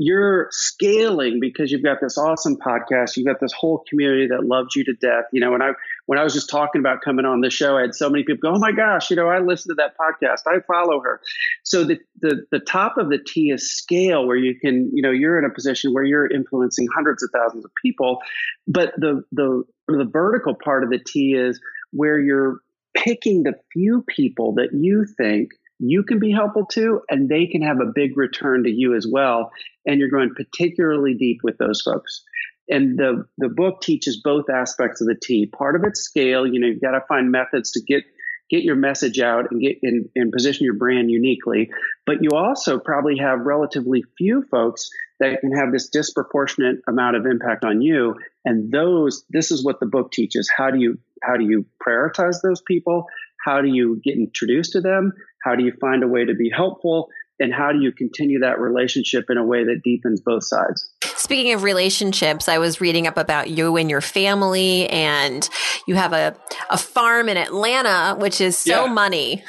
you're 0.00 0.46
scaling 0.52 1.40
because 1.40 1.72
you've 1.72 1.82
got 1.82 1.98
this 2.00 2.16
awesome 2.16 2.56
podcast. 2.56 3.16
You've 3.16 3.26
got 3.26 3.40
this 3.40 3.52
whole 3.52 3.82
community 3.90 4.28
that 4.28 4.44
loves 4.44 4.76
you 4.76 4.84
to 4.84 4.92
death. 4.92 5.24
You 5.32 5.40
know, 5.40 5.54
and 5.54 5.62
I 5.62 5.70
when 6.08 6.18
I 6.18 6.24
was 6.24 6.32
just 6.32 6.48
talking 6.48 6.78
about 6.78 7.02
coming 7.02 7.26
on 7.26 7.42
the 7.42 7.50
show, 7.50 7.76
I 7.76 7.82
had 7.82 7.94
so 7.94 8.08
many 8.08 8.24
people 8.24 8.50
go, 8.50 8.56
"Oh 8.56 8.58
my 8.58 8.72
gosh, 8.72 9.10
you 9.10 9.16
know, 9.16 9.28
I 9.28 9.40
listen 9.40 9.68
to 9.68 9.74
that 9.74 9.92
podcast. 9.98 10.40
I 10.46 10.60
follow 10.60 11.02
her." 11.02 11.20
So 11.64 11.84
the 11.84 11.98
the 12.22 12.46
the 12.50 12.60
top 12.60 12.96
of 12.96 13.10
the 13.10 13.18
T 13.18 13.50
is 13.50 13.70
scale, 13.70 14.26
where 14.26 14.38
you 14.38 14.58
can, 14.58 14.90
you 14.94 15.02
know, 15.02 15.10
you're 15.10 15.38
in 15.38 15.44
a 15.44 15.52
position 15.52 15.92
where 15.92 16.04
you're 16.04 16.26
influencing 16.26 16.88
hundreds 16.94 17.22
of 17.22 17.28
thousands 17.34 17.66
of 17.66 17.70
people. 17.82 18.20
But 18.66 18.94
the 18.96 19.22
the 19.32 19.64
the 19.86 20.08
vertical 20.10 20.54
part 20.54 20.82
of 20.82 20.88
the 20.88 20.98
T 20.98 21.34
is 21.34 21.60
where 21.90 22.18
you're 22.18 22.60
picking 22.96 23.42
the 23.42 23.52
few 23.74 24.02
people 24.08 24.54
that 24.54 24.70
you 24.72 25.04
think 25.18 25.50
you 25.78 26.02
can 26.02 26.18
be 26.18 26.32
helpful 26.32 26.64
to, 26.72 27.02
and 27.10 27.28
they 27.28 27.46
can 27.46 27.60
have 27.60 27.80
a 27.80 27.92
big 27.94 28.16
return 28.16 28.64
to 28.64 28.70
you 28.70 28.94
as 28.96 29.06
well. 29.06 29.50
And 29.84 30.00
you're 30.00 30.08
going 30.08 30.34
particularly 30.34 31.12
deep 31.12 31.40
with 31.44 31.58
those 31.58 31.82
folks. 31.82 32.24
And 32.68 32.98
the, 32.98 33.24
the 33.38 33.48
book 33.48 33.80
teaches 33.80 34.20
both 34.22 34.50
aspects 34.50 35.00
of 35.00 35.06
the 35.06 35.16
T. 35.20 35.46
Part 35.46 35.76
of 35.76 35.84
it's 35.84 36.00
scale. 36.00 36.46
You 36.46 36.60
know, 36.60 36.66
you've 36.66 36.82
got 36.82 36.92
to 36.92 37.00
find 37.08 37.30
methods 37.30 37.72
to 37.72 37.80
get 37.86 38.04
get 38.50 38.62
your 38.62 38.76
message 38.76 39.20
out 39.20 39.50
and 39.50 39.60
get 39.60 39.78
in 39.82 40.08
and 40.16 40.32
position 40.32 40.64
your 40.64 40.74
brand 40.74 41.10
uniquely. 41.10 41.70
But 42.06 42.22
you 42.22 42.30
also 42.34 42.78
probably 42.78 43.18
have 43.18 43.40
relatively 43.40 44.02
few 44.16 44.42
folks 44.50 44.88
that 45.20 45.40
can 45.40 45.52
have 45.52 45.72
this 45.72 45.88
disproportionate 45.88 46.80
amount 46.88 47.16
of 47.16 47.26
impact 47.26 47.64
on 47.64 47.82
you. 47.82 48.14
And 48.44 48.72
those, 48.72 49.24
this 49.28 49.50
is 49.50 49.64
what 49.64 49.80
the 49.80 49.86
book 49.86 50.12
teaches. 50.12 50.48
How 50.54 50.70
do 50.70 50.78
you 50.78 50.98
how 51.22 51.36
do 51.36 51.44
you 51.44 51.66
prioritize 51.84 52.36
those 52.42 52.62
people? 52.62 53.06
How 53.44 53.60
do 53.60 53.68
you 53.68 54.00
get 54.04 54.16
introduced 54.16 54.72
to 54.72 54.80
them? 54.80 55.12
How 55.42 55.56
do 55.56 55.64
you 55.64 55.72
find 55.80 56.02
a 56.02 56.08
way 56.08 56.24
to 56.24 56.34
be 56.34 56.50
helpful? 56.54 57.08
And 57.40 57.52
how 57.52 57.72
do 57.72 57.80
you 57.80 57.92
continue 57.92 58.40
that 58.40 58.58
relationship 58.58 59.26
in 59.30 59.36
a 59.36 59.44
way 59.44 59.64
that 59.64 59.82
deepens 59.84 60.20
both 60.20 60.44
sides? 60.44 60.88
Speaking 61.04 61.52
of 61.52 61.62
relationships, 61.62 62.48
I 62.48 62.58
was 62.58 62.80
reading 62.80 63.06
up 63.06 63.16
about 63.16 63.50
you 63.50 63.76
and 63.76 63.88
your 63.88 64.00
family, 64.00 64.88
and 64.88 65.48
you 65.86 65.94
have 65.94 66.12
a, 66.12 66.34
a 66.70 66.78
farm 66.78 67.28
in 67.28 67.36
Atlanta, 67.36 68.16
which 68.18 68.40
is 68.40 68.56
so 68.56 68.86
yeah. 68.86 68.92
money. 68.92 69.44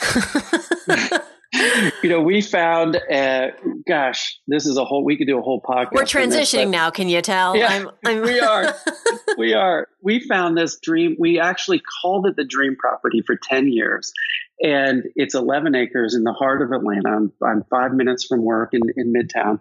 you 2.03 2.10
know, 2.10 2.22
we 2.22 2.41
found, 2.41 2.96
uh, 3.12 3.48
gosh, 3.88 4.39
this 4.48 4.65
is 4.65 4.77
a 4.77 4.86
whole, 4.86 5.03
we 5.03 5.17
could 5.17 5.27
do 5.27 5.39
a 5.39 5.41
whole 5.41 5.62
podcast. 5.62 5.93
We're 5.93 6.03
transitioning 6.03 6.65
this, 6.65 6.69
now. 6.69 6.89
Can 6.91 7.10
you 7.10 7.22
tell? 7.22 7.55
Yeah, 7.55 7.67
I'm, 7.67 7.89
I'm 8.05 8.22
we 8.22 8.39
are. 8.39 8.75
we 9.38 9.53
are. 9.53 9.88
We 10.01 10.19
found 10.19 10.58
this 10.58 10.79
dream. 10.79 11.15
We 11.17 11.39
actually 11.39 11.81
called 12.01 12.27
it 12.27 12.36
the 12.36 12.46
dream 12.46 12.75
property 12.75 13.22
for 13.25 13.36
10 13.36 13.67
years. 13.67 14.13
And 14.62 15.04
it's 15.16 15.36
11 15.36 15.75
acres 15.75 16.16
in 16.16 16.24
the 16.24 16.34
heart 16.34 16.62
of 16.62 16.72
Atlanta. 16.72 17.10
I'm, 17.10 17.32
I'm 17.44 17.63
five 17.70 17.94
minutes 17.94 18.25
from 18.25 18.44
work 18.44 18.74
in, 18.74 18.82
in 18.98 19.13
Midtown. 19.13 19.60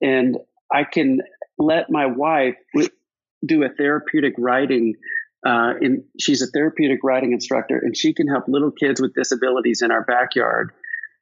And 0.00 0.38
I 0.72 0.84
can 0.84 1.20
let 1.58 1.90
my 1.90 2.06
wife 2.06 2.56
do 3.44 3.62
a 3.62 3.68
therapeutic 3.68 4.34
riding 4.38 4.94
uh, 5.46 5.74
and 5.80 6.02
she's 6.18 6.42
a 6.42 6.46
therapeutic 6.46 6.98
riding 7.04 7.32
instructor, 7.32 7.78
and 7.78 7.96
she 7.96 8.12
can 8.12 8.26
help 8.26 8.44
little 8.48 8.72
kids 8.72 9.00
with 9.00 9.14
disabilities 9.14 9.82
in 9.82 9.92
our 9.92 10.02
backyard 10.02 10.72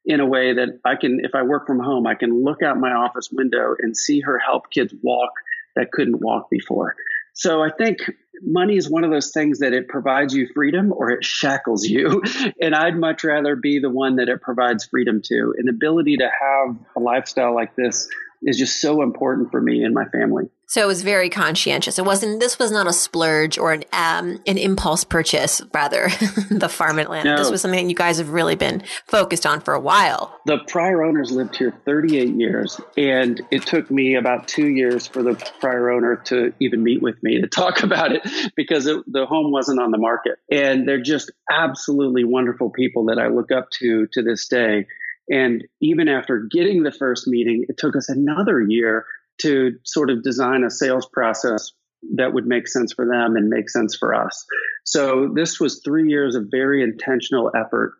in 0.06 0.20
a 0.20 0.26
way 0.26 0.54
that 0.54 0.80
I 0.84 0.94
can, 0.94 1.20
if 1.22 1.34
I 1.34 1.42
work 1.42 1.66
from 1.66 1.80
home, 1.80 2.06
I 2.06 2.14
can 2.14 2.42
look 2.44 2.62
out 2.62 2.78
my 2.78 2.92
office 2.92 3.28
window 3.30 3.74
and 3.78 3.96
see 3.96 4.20
her 4.20 4.38
help 4.38 4.70
kids 4.70 4.94
walk 5.02 5.32
that 5.74 5.90
couldn't 5.92 6.20
walk 6.22 6.48
before. 6.48 6.94
So 7.36 7.62
I 7.62 7.68
think 7.70 7.98
money 8.42 8.76
is 8.76 8.88
one 8.88 9.04
of 9.04 9.10
those 9.10 9.30
things 9.30 9.58
that 9.58 9.74
it 9.74 9.88
provides 9.88 10.34
you 10.34 10.48
freedom 10.54 10.90
or 10.90 11.10
it 11.10 11.22
shackles 11.22 11.84
you. 11.84 12.22
And 12.60 12.74
I'd 12.74 12.96
much 12.96 13.22
rather 13.22 13.54
be 13.54 13.78
the 13.78 13.90
one 13.90 14.16
that 14.16 14.28
it 14.28 14.40
provides 14.40 14.86
freedom 14.86 15.20
to. 15.26 15.54
An 15.58 15.68
ability 15.68 16.16
to 16.16 16.24
have 16.24 16.76
a 16.96 17.00
lifestyle 17.00 17.54
like 17.54 17.76
this 17.76 18.08
is 18.42 18.58
just 18.58 18.80
so 18.80 19.02
important 19.02 19.50
for 19.50 19.60
me 19.60 19.82
and 19.82 19.94
my 19.94 20.04
family. 20.06 20.48
So 20.68 20.82
it 20.82 20.86
was 20.86 21.02
very 21.02 21.30
conscientious. 21.30 21.96
It 21.96 22.04
wasn't. 22.04 22.40
This 22.40 22.58
was 22.58 22.72
not 22.72 22.88
a 22.88 22.92
splurge 22.92 23.56
or 23.56 23.72
an 23.72 23.84
um, 23.92 24.40
an 24.48 24.58
impulse 24.58 25.04
purchase. 25.04 25.62
Rather, 25.72 26.08
the 26.50 26.68
farm 26.68 26.98
Atlanta. 26.98 27.30
No. 27.30 27.36
This 27.36 27.52
was 27.52 27.62
something 27.62 27.88
you 27.88 27.94
guys 27.94 28.18
have 28.18 28.30
really 28.30 28.56
been 28.56 28.82
focused 29.06 29.46
on 29.46 29.60
for 29.60 29.74
a 29.74 29.80
while. 29.80 30.36
The 30.44 30.58
prior 30.66 31.04
owners 31.04 31.30
lived 31.30 31.56
here 31.56 31.72
38 31.84 32.34
years, 32.34 32.80
and 32.96 33.40
it 33.52 33.64
took 33.64 33.92
me 33.92 34.16
about 34.16 34.48
two 34.48 34.66
years 34.66 35.06
for 35.06 35.22
the 35.22 35.34
prior 35.60 35.90
owner 35.90 36.16
to 36.26 36.52
even 36.58 36.82
meet 36.82 37.00
with 37.00 37.22
me 37.22 37.40
to 37.40 37.46
talk 37.46 37.84
about 37.84 38.10
it 38.10 38.26
because 38.56 38.86
it, 38.86 39.04
the 39.06 39.24
home 39.24 39.52
wasn't 39.52 39.78
on 39.78 39.92
the 39.92 39.98
market. 39.98 40.38
And 40.50 40.88
they're 40.88 41.00
just 41.00 41.30
absolutely 41.48 42.24
wonderful 42.24 42.70
people 42.70 43.06
that 43.06 43.20
I 43.20 43.28
look 43.28 43.52
up 43.52 43.70
to 43.78 44.08
to 44.14 44.22
this 44.22 44.48
day. 44.48 44.86
And 45.28 45.64
even 45.80 46.08
after 46.08 46.48
getting 46.50 46.82
the 46.82 46.92
first 46.92 47.26
meeting, 47.26 47.64
it 47.68 47.78
took 47.78 47.96
us 47.96 48.08
another 48.08 48.60
year 48.60 49.06
to 49.38 49.76
sort 49.84 50.10
of 50.10 50.22
design 50.22 50.64
a 50.64 50.70
sales 50.70 51.06
process 51.12 51.72
that 52.14 52.32
would 52.32 52.46
make 52.46 52.68
sense 52.68 52.92
for 52.92 53.06
them 53.06 53.36
and 53.36 53.48
make 53.48 53.68
sense 53.68 53.96
for 53.96 54.14
us. 54.14 54.44
So 54.84 55.32
this 55.34 55.58
was 55.58 55.80
three 55.84 56.08
years 56.08 56.34
of 56.34 56.46
very 56.50 56.82
intentional 56.82 57.50
effort 57.56 57.94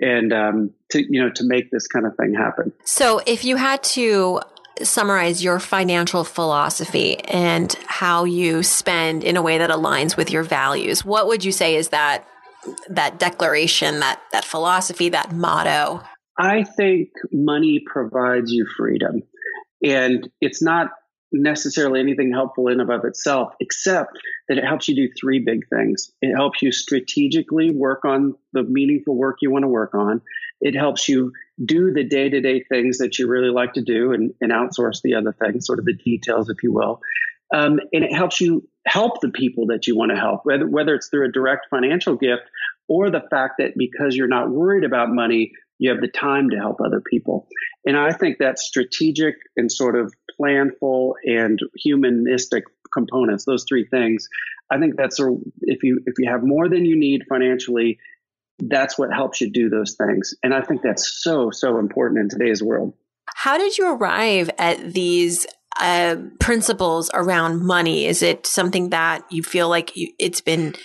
and 0.00 0.32
um, 0.32 0.70
to 0.90 1.02
you 1.02 1.22
know 1.22 1.30
to 1.30 1.44
make 1.44 1.70
this 1.70 1.86
kind 1.86 2.06
of 2.06 2.16
thing 2.16 2.34
happen. 2.34 2.72
So 2.84 3.20
if 3.26 3.44
you 3.44 3.56
had 3.56 3.82
to 3.84 4.40
summarize 4.82 5.44
your 5.44 5.60
financial 5.60 6.24
philosophy 6.24 7.18
and 7.20 7.74
how 7.86 8.24
you 8.24 8.62
spend 8.62 9.22
in 9.22 9.36
a 9.36 9.42
way 9.42 9.58
that 9.58 9.70
aligns 9.70 10.16
with 10.16 10.30
your 10.30 10.42
values, 10.42 11.04
what 11.04 11.26
would 11.26 11.44
you 11.44 11.52
say 11.52 11.76
is 11.76 11.90
that 11.90 12.26
that 12.88 13.18
declaration, 13.18 14.00
that 14.00 14.20
that 14.32 14.44
philosophy, 14.44 15.08
that 15.10 15.32
motto? 15.32 16.02
I 16.38 16.64
think 16.64 17.10
money 17.30 17.82
provides 17.84 18.50
you 18.52 18.66
freedom. 18.76 19.22
And 19.84 20.28
it's 20.40 20.62
not 20.62 20.90
necessarily 21.32 22.00
anything 22.00 22.30
helpful 22.32 22.68
in 22.68 22.80
and 22.80 22.90
of 22.90 23.04
itself, 23.04 23.54
except 23.60 24.18
that 24.48 24.58
it 24.58 24.64
helps 24.64 24.88
you 24.88 24.94
do 24.94 25.08
three 25.18 25.38
big 25.38 25.66
things. 25.68 26.12
It 26.20 26.34
helps 26.34 26.62
you 26.62 26.72
strategically 26.72 27.70
work 27.70 28.04
on 28.04 28.34
the 28.52 28.62
meaningful 28.62 29.16
work 29.16 29.38
you 29.40 29.50
want 29.50 29.64
to 29.64 29.68
work 29.68 29.94
on. 29.94 30.20
It 30.60 30.74
helps 30.76 31.08
you 31.08 31.32
do 31.64 31.92
the 31.92 32.04
day 32.04 32.28
to 32.28 32.40
day 32.40 32.62
things 32.68 32.98
that 32.98 33.18
you 33.18 33.28
really 33.28 33.50
like 33.50 33.74
to 33.74 33.82
do 33.82 34.12
and, 34.12 34.32
and, 34.40 34.52
outsource 34.52 35.00
the 35.02 35.14
other 35.14 35.32
things, 35.32 35.66
sort 35.66 35.78
of 35.78 35.84
the 35.84 35.94
details, 35.94 36.48
if 36.48 36.62
you 36.62 36.72
will. 36.72 37.00
Um, 37.54 37.80
and 37.92 38.04
it 38.04 38.14
helps 38.14 38.40
you 38.40 38.68
help 38.86 39.20
the 39.20 39.30
people 39.30 39.66
that 39.66 39.86
you 39.86 39.96
want 39.96 40.10
to 40.10 40.16
help, 40.16 40.40
whether, 40.44 40.66
whether 40.66 40.94
it's 40.94 41.08
through 41.08 41.28
a 41.28 41.32
direct 41.32 41.66
financial 41.70 42.16
gift 42.16 42.42
or 42.88 43.10
the 43.10 43.22
fact 43.30 43.54
that 43.58 43.72
because 43.76 44.16
you're 44.16 44.28
not 44.28 44.50
worried 44.50 44.84
about 44.84 45.08
money, 45.10 45.52
you 45.82 45.90
have 45.90 46.00
the 46.00 46.06
time 46.06 46.48
to 46.50 46.56
help 46.56 46.80
other 46.80 47.00
people. 47.00 47.48
And 47.84 47.96
I 47.96 48.12
think 48.12 48.38
that 48.38 48.60
strategic 48.60 49.34
and 49.56 49.70
sort 49.70 49.96
of 49.96 50.14
planful 50.40 51.14
and 51.24 51.58
humanistic 51.76 52.62
components, 52.94 53.44
those 53.44 53.64
three 53.68 53.84
things, 53.84 54.28
I 54.70 54.78
think 54.78 54.96
that's 54.96 55.18
a, 55.18 55.36
if 55.62 55.82
you 55.82 56.00
if 56.06 56.14
you 56.18 56.30
have 56.30 56.44
more 56.44 56.68
than 56.68 56.84
you 56.84 56.96
need 56.96 57.22
financially, 57.28 57.98
that's 58.60 58.96
what 58.96 59.12
helps 59.12 59.40
you 59.40 59.50
do 59.50 59.68
those 59.68 59.96
things. 59.96 60.34
And 60.44 60.54
I 60.54 60.62
think 60.62 60.82
that's 60.82 61.20
so 61.20 61.50
so 61.50 61.78
important 61.78 62.20
in 62.20 62.28
today's 62.28 62.62
world. 62.62 62.94
How 63.26 63.58
did 63.58 63.76
you 63.76 63.92
arrive 63.92 64.50
at 64.58 64.92
these 64.92 65.48
uh, 65.80 66.16
principles 66.38 67.10
around 67.12 67.66
money? 67.66 68.06
Is 68.06 68.22
it 68.22 68.46
something 68.46 68.90
that 68.90 69.24
you 69.32 69.42
feel 69.42 69.68
like 69.68 69.96
you, 69.96 70.12
it's 70.20 70.40
been 70.40 70.76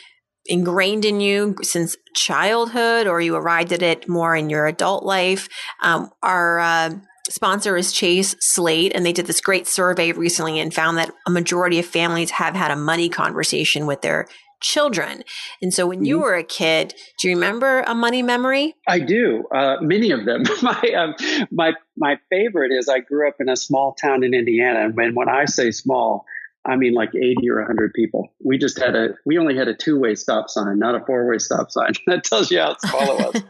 ingrained 0.48 1.06
in 1.06 1.20
you 1.20 1.56
since 1.62 1.98
childhood 2.14 3.08
or 3.08 3.22
you 3.22 3.36
arrived 3.36 3.72
at 3.72 3.82
it 3.82 4.08
more 4.08 4.36
in 4.36 4.50
your 4.50 4.68
adult 4.68 5.04
life. 5.04 5.48
Um, 5.82 6.10
our 6.24 6.60
uh, 6.60 6.92
sponsor 7.30 7.78
is 7.78 7.92
Chase 7.92 8.36
Slate, 8.40 8.94
and 8.96 9.06
they 9.06 9.14
did 9.14 9.28
this 9.28 9.42
great 9.42 9.68
survey 9.68 10.12
recently 10.12 10.60
and 10.60 10.74
found 10.74 10.98
that 10.98 11.12
a 11.26 11.32
majority 11.32 11.80
of 11.80 11.86
families 11.86 12.32
have 12.32 12.56
had 12.56 12.72
a 12.72 12.76
money 12.76 13.10
conversation 13.10 13.86
with 13.86 14.02
their 14.02 14.28
children. 14.60 15.24
And 15.62 15.74
so 15.74 15.86
when 15.86 16.04
you 16.04 16.16
mm-hmm. 16.16 16.24
were 16.24 16.36
a 16.36 16.44
kid, 16.44 16.94
do 17.20 17.30
you 17.30 17.36
remember 17.36 17.82
a 17.82 17.94
money 17.94 18.24
memory? 18.24 18.76
I 18.88 19.00
do. 19.00 19.44
Uh, 19.54 19.78
many 19.82 20.12
of 20.12 20.26
them. 20.26 20.44
my, 20.62 20.82
um, 20.98 21.16
my, 21.52 21.74
my 21.96 22.18
favorite 22.30 22.72
is 22.72 22.90
I 22.90 23.00
grew 23.00 23.28
up 23.28 23.36
in 23.40 23.50
a 23.50 23.56
small 23.56 23.94
town 23.94 24.24
in 24.24 24.34
Indiana. 24.34 24.86
And 24.86 24.96
when, 24.96 25.14
when 25.16 25.30
I 25.30 25.46
say 25.46 25.72
small, 25.72 26.26
I 26.68 26.76
mean, 26.76 26.94
like 26.94 27.16
80 27.16 27.50
or 27.50 27.60
100 27.60 27.94
people. 27.94 28.34
We 28.44 28.58
just 28.58 28.78
had 28.78 28.96
a, 28.96 29.10
we 29.26 29.38
only 29.38 29.56
had 29.56 29.70
a 29.70 29.74
two 29.74 29.98
way 29.98 30.16
stop 30.16 30.50
sign, 30.50 30.80
not 30.80 30.96
a 30.96 31.06
four 31.06 31.28
way 31.28 31.38
stop 31.38 31.72
sign. 31.72 31.94
that 32.08 32.26
tells 32.26 32.52
you 32.52 32.60
how 32.60 32.76
small 32.78 33.18
it 33.18 33.34
was. 33.34 33.44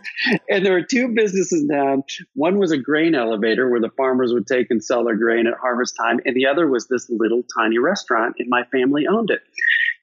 and 0.49 0.65
there 0.65 0.73
were 0.73 0.83
two 0.83 1.13
businesses 1.15 1.65
down. 1.65 2.03
One 2.35 2.59
was 2.59 2.71
a 2.71 2.77
grain 2.77 3.15
elevator 3.15 3.69
where 3.69 3.81
the 3.81 3.89
farmers 3.97 4.33
would 4.33 4.45
take 4.45 4.67
and 4.69 4.83
sell 4.83 5.03
their 5.03 5.15
grain 5.15 5.47
at 5.47 5.55
harvest 5.59 5.95
time. 5.97 6.19
And 6.25 6.35
the 6.35 6.45
other 6.45 6.67
was 6.67 6.87
this 6.87 7.09
little 7.09 7.43
tiny 7.57 7.79
restaurant, 7.79 8.35
and 8.37 8.49
my 8.49 8.63
family 8.65 9.07
owned 9.07 9.31
it. 9.31 9.41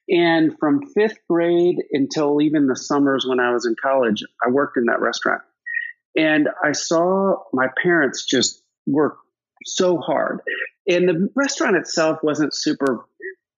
And 0.09 0.57
from 0.59 0.85
fifth 0.93 1.17
grade 1.29 1.77
until 1.91 2.41
even 2.41 2.67
the 2.67 2.75
summers 2.75 3.25
when 3.27 3.39
I 3.39 3.51
was 3.51 3.65
in 3.65 3.75
college, 3.81 4.23
I 4.45 4.49
worked 4.49 4.77
in 4.77 4.85
that 4.85 5.01
restaurant. 5.01 5.41
And 6.15 6.49
I 6.63 6.73
saw 6.73 7.37
my 7.53 7.67
parents 7.81 8.25
just 8.25 8.61
work 8.85 9.17
so 9.65 9.97
hard. 9.97 10.41
And 10.87 11.07
the 11.09 11.29
restaurant 11.35 11.75
itself 11.75 12.19
wasn't 12.21 12.53
super 12.53 13.05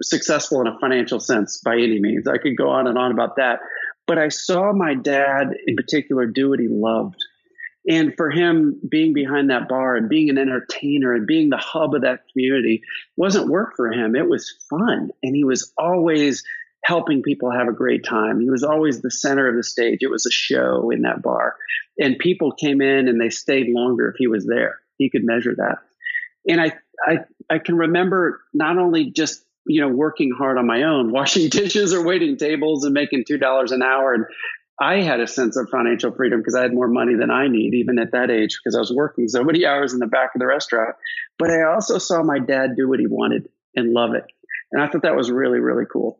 successful 0.01 0.61
in 0.61 0.67
a 0.67 0.79
financial 0.79 1.19
sense 1.19 1.61
by 1.63 1.73
any 1.73 1.99
means. 1.99 2.27
I 2.27 2.37
could 2.37 2.57
go 2.57 2.69
on 2.69 2.87
and 2.87 2.97
on 2.97 3.11
about 3.11 3.35
that. 3.37 3.59
But 4.05 4.17
I 4.17 4.29
saw 4.29 4.71
my 4.71 4.93
dad 4.93 5.47
in 5.65 5.75
particular 5.75 6.25
do 6.25 6.49
what 6.49 6.59
he 6.59 6.67
loved. 6.69 7.17
And 7.89 8.13
for 8.15 8.29
him, 8.29 8.79
being 8.89 9.13
behind 9.13 9.49
that 9.49 9.69
bar 9.69 9.95
and 9.95 10.09
being 10.09 10.29
an 10.29 10.37
entertainer 10.37 11.13
and 11.13 11.25
being 11.25 11.49
the 11.49 11.57
hub 11.57 11.95
of 11.95 12.01
that 12.01 12.21
community 12.31 12.81
wasn't 13.15 13.49
work 13.49 13.73
for 13.75 13.91
him. 13.91 14.15
It 14.15 14.29
was 14.29 14.53
fun. 14.69 15.09
And 15.23 15.35
he 15.35 15.43
was 15.43 15.73
always 15.77 16.43
helping 16.83 17.21
people 17.21 17.51
have 17.51 17.67
a 17.67 17.73
great 17.73 18.03
time. 18.03 18.39
He 18.39 18.49
was 18.49 18.63
always 18.63 19.01
the 19.01 19.11
center 19.11 19.47
of 19.47 19.55
the 19.55 19.63
stage. 19.63 19.99
It 20.01 20.11
was 20.11 20.25
a 20.25 20.31
show 20.31 20.89
in 20.91 21.01
that 21.01 21.21
bar. 21.21 21.55
And 21.97 22.19
people 22.19 22.51
came 22.51 22.81
in 22.81 23.07
and 23.07 23.19
they 23.19 23.29
stayed 23.29 23.67
longer 23.69 24.09
if 24.09 24.15
he 24.17 24.27
was 24.27 24.45
there. 24.45 24.79
He 24.97 25.09
could 25.09 25.23
measure 25.23 25.55
that. 25.55 25.77
And 26.47 26.61
I, 26.61 26.73
I, 27.05 27.17
I 27.49 27.59
can 27.59 27.75
remember 27.75 28.41
not 28.53 28.77
only 28.77 29.11
just, 29.11 29.43
you 29.65 29.81
know, 29.81 29.89
working 29.89 30.31
hard 30.37 30.57
on 30.57 30.65
my 30.65 30.83
own, 30.83 31.11
washing 31.13 31.49
dishes 31.49 31.93
or 31.93 32.05
waiting 32.05 32.37
tables 32.37 32.83
and 32.83 32.93
making 32.93 33.25
$2 33.29 33.71
an 33.71 33.81
hour 33.83 34.13
and 34.13 34.25
I 34.79 35.01
had 35.01 35.19
a 35.19 35.27
sense 35.27 35.57
of 35.57 35.69
financial 35.69 36.11
freedom 36.11 36.39
because 36.39 36.55
I 36.55 36.61
had 36.61 36.73
more 36.73 36.87
money 36.87 37.15
than 37.15 37.31
I 37.31 37.47
need, 37.47 37.73
even 37.73 37.97
at 37.97 38.11
that 38.11 38.29
age, 38.29 38.57
because 38.57 38.75
I 38.75 38.79
was 38.79 38.93
working 38.93 39.27
so 39.27 39.43
many 39.43 39.65
hours 39.65 39.93
in 39.93 39.99
the 39.99 40.07
back 40.07 40.35
of 40.35 40.39
the 40.39 40.47
restaurant. 40.47 40.95
But 41.39 41.49
I 41.49 41.63
also 41.63 41.97
saw 41.97 42.23
my 42.23 42.39
dad 42.39 42.75
do 42.75 42.87
what 42.87 42.99
he 42.99 43.07
wanted 43.07 43.49
and 43.75 43.93
love 43.93 44.13
it. 44.13 44.25
And 44.71 44.81
I 44.81 44.87
thought 44.87 45.03
that 45.03 45.15
was 45.15 45.31
really, 45.31 45.59
really 45.59 45.85
cool. 45.91 46.19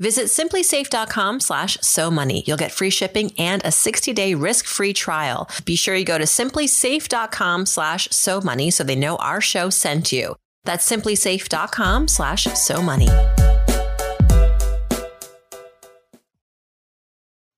Visit 0.00 0.26
simplisafe.com 0.26 1.40
slash 1.40 1.78
so 1.80 2.10
money. 2.10 2.42
You'll 2.46 2.56
get 2.56 2.72
free 2.72 2.90
shipping 2.90 3.32
and 3.38 3.64
a 3.64 3.70
60 3.70 4.12
day 4.12 4.34
risk 4.34 4.66
free 4.66 4.92
trial. 4.92 5.48
Be 5.64 5.76
sure 5.76 5.94
you 5.94 6.04
go 6.04 6.18
to 6.18 6.24
simplisafe.com 6.24 7.66
slash 7.66 8.08
so 8.10 8.40
money 8.40 8.70
so 8.70 8.84
they 8.84 8.96
know 8.96 9.16
our 9.16 9.40
show 9.40 9.70
sent 9.70 10.12
you. 10.12 10.36
That's 10.64 10.88
simplisafe.com 10.90 12.08
slash 12.08 12.44
so 12.44 12.82
money. 12.82 13.08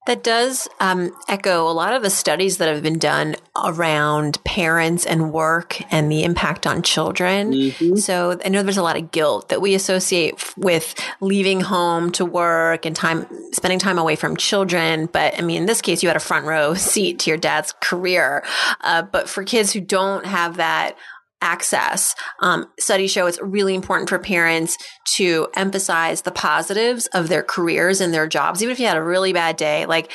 That 0.07 0.23
does 0.23 0.69
um, 0.79 1.11
echo 1.27 1.69
a 1.69 1.73
lot 1.73 1.93
of 1.93 2.01
the 2.01 2.09
studies 2.09 2.57
that 2.57 2.73
have 2.73 2.81
been 2.81 2.97
done 2.97 3.35
around 3.61 4.41
parents 4.45 5.05
and 5.05 5.33
work 5.33 5.81
and 5.91 6.09
the 6.09 6.23
impact 6.23 6.65
on 6.65 6.81
children. 6.81 7.51
Mm-hmm. 7.51 7.97
So 7.97 8.39
I 8.43 8.47
know 8.47 8.63
there's 8.63 8.77
a 8.77 8.83
lot 8.83 8.95
of 8.95 9.11
guilt 9.11 9.49
that 9.49 9.59
we 9.59 9.75
associate 9.75 10.41
with 10.55 10.95
leaving 11.19 11.59
home 11.59 12.13
to 12.13 12.23
work 12.23 12.85
and 12.85 12.95
time 12.95 13.27
spending 13.51 13.79
time 13.79 13.97
away 13.97 14.15
from 14.15 14.37
children. 14.37 15.07
But 15.07 15.37
I 15.37 15.41
mean, 15.41 15.57
in 15.57 15.65
this 15.65 15.81
case, 15.81 16.01
you 16.01 16.07
had 16.07 16.15
a 16.15 16.21
front 16.21 16.45
row 16.45 16.73
seat 16.75 17.19
to 17.19 17.29
your 17.29 17.37
dad's 17.37 17.73
career. 17.81 18.45
Uh, 18.79 19.01
but 19.01 19.27
for 19.27 19.43
kids 19.43 19.73
who 19.73 19.81
don't 19.81 20.25
have 20.25 20.55
that 20.55 20.95
access. 21.41 22.15
Um, 22.41 22.67
studies 22.79 23.11
show 23.11 23.27
it's 23.27 23.41
really 23.41 23.75
important 23.75 24.09
for 24.09 24.19
parents 24.19 24.77
to 25.15 25.47
emphasize 25.55 26.21
the 26.21 26.31
positives 26.31 27.07
of 27.07 27.29
their 27.29 27.43
careers 27.43 28.01
and 28.01 28.13
their 28.13 28.27
jobs, 28.27 28.61
even 28.61 28.71
if 28.71 28.79
you 28.79 28.87
had 28.87 28.97
a 28.97 29.03
really 29.03 29.33
bad 29.33 29.55
day. 29.57 29.85
Like 29.85 30.11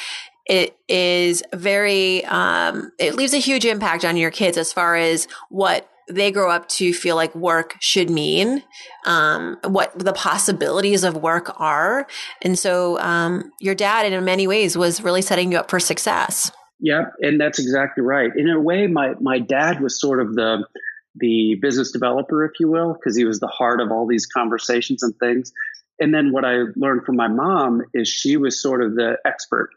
it 0.46 0.76
is 0.88 1.42
very, 1.52 2.24
um, 2.24 2.90
it 2.98 3.14
leaves 3.14 3.34
a 3.34 3.38
huge 3.38 3.64
impact 3.64 4.04
on 4.04 4.16
your 4.16 4.30
kids 4.30 4.56
as 4.56 4.72
far 4.72 4.96
as 4.96 5.28
what 5.48 5.88
they 6.10 6.32
grow 6.32 6.50
up 6.50 6.68
to 6.68 6.92
feel 6.92 7.14
like 7.14 7.34
work 7.34 7.76
should 7.80 8.10
mean, 8.10 8.62
um, 9.06 9.56
what 9.64 9.96
the 9.98 10.12
possibilities 10.12 11.04
of 11.04 11.16
work 11.16 11.54
are. 11.60 12.06
And 12.42 12.58
so, 12.58 12.98
um, 12.98 13.52
your 13.60 13.74
dad, 13.74 14.12
in 14.12 14.24
many 14.24 14.46
ways, 14.46 14.76
was 14.76 15.02
really 15.02 15.22
setting 15.22 15.52
you 15.52 15.58
up 15.58 15.70
for 15.70 15.78
success. 15.78 16.50
Yeah, 16.80 17.04
and 17.20 17.40
that's 17.40 17.60
exactly 17.60 18.02
right. 18.02 18.30
In 18.34 18.50
a 18.50 18.60
way, 18.60 18.88
my 18.88 19.14
my 19.20 19.38
dad 19.38 19.80
was 19.80 20.00
sort 20.00 20.20
of 20.20 20.34
the 20.34 20.66
the 21.16 21.56
business 21.60 21.92
developer, 21.92 22.44
if 22.44 22.52
you 22.58 22.70
will, 22.70 22.94
because 22.94 23.16
he 23.16 23.24
was 23.24 23.40
the 23.40 23.46
heart 23.46 23.80
of 23.80 23.90
all 23.90 24.06
these 24.06 24.26
conversations 24.26 25.02
and 25.02 25.14
things. 25.18 25.52
And 26.00 26.14
then 26.14 26.32
what 26.32 26.44
I 26.44 26.64
learned 26.76 27.04
from 27.04 27.16
my 27.16 27.28
mom 27.28 27.82
is 27.94 28.08
she 28.08 28.36
was 28.36 28.60
sort 28.60 28.82
of 28.82 28.94
the 28.94 29.18
expert. 29.24 29.70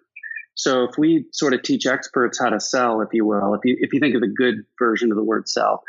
So 0.56 0.86
if 0.86 0.98
we 0.98 1.26
sort 1.34 1.54
of 1.54 1.62
teach 1.64 1.86
experts 1.86 2.40
how 2.40 2.50
to 2.50 2.60
sell, 2.60 3.02
if 3.02 3.10
you 3.12 3.26
will, 3.26 3.54
if 3.54 3.62
you 3.66 3.78
if 3.80 3.94
you 3.94 4.00
think 4.00 4.16
of 4.16 4.22
the 4.22 4.34
good 4.36 4.64
version 4.80 5.12
of 5.12 5.18
the 5.18 5.24
word 5.24 5.50
sell, 5.50 5.84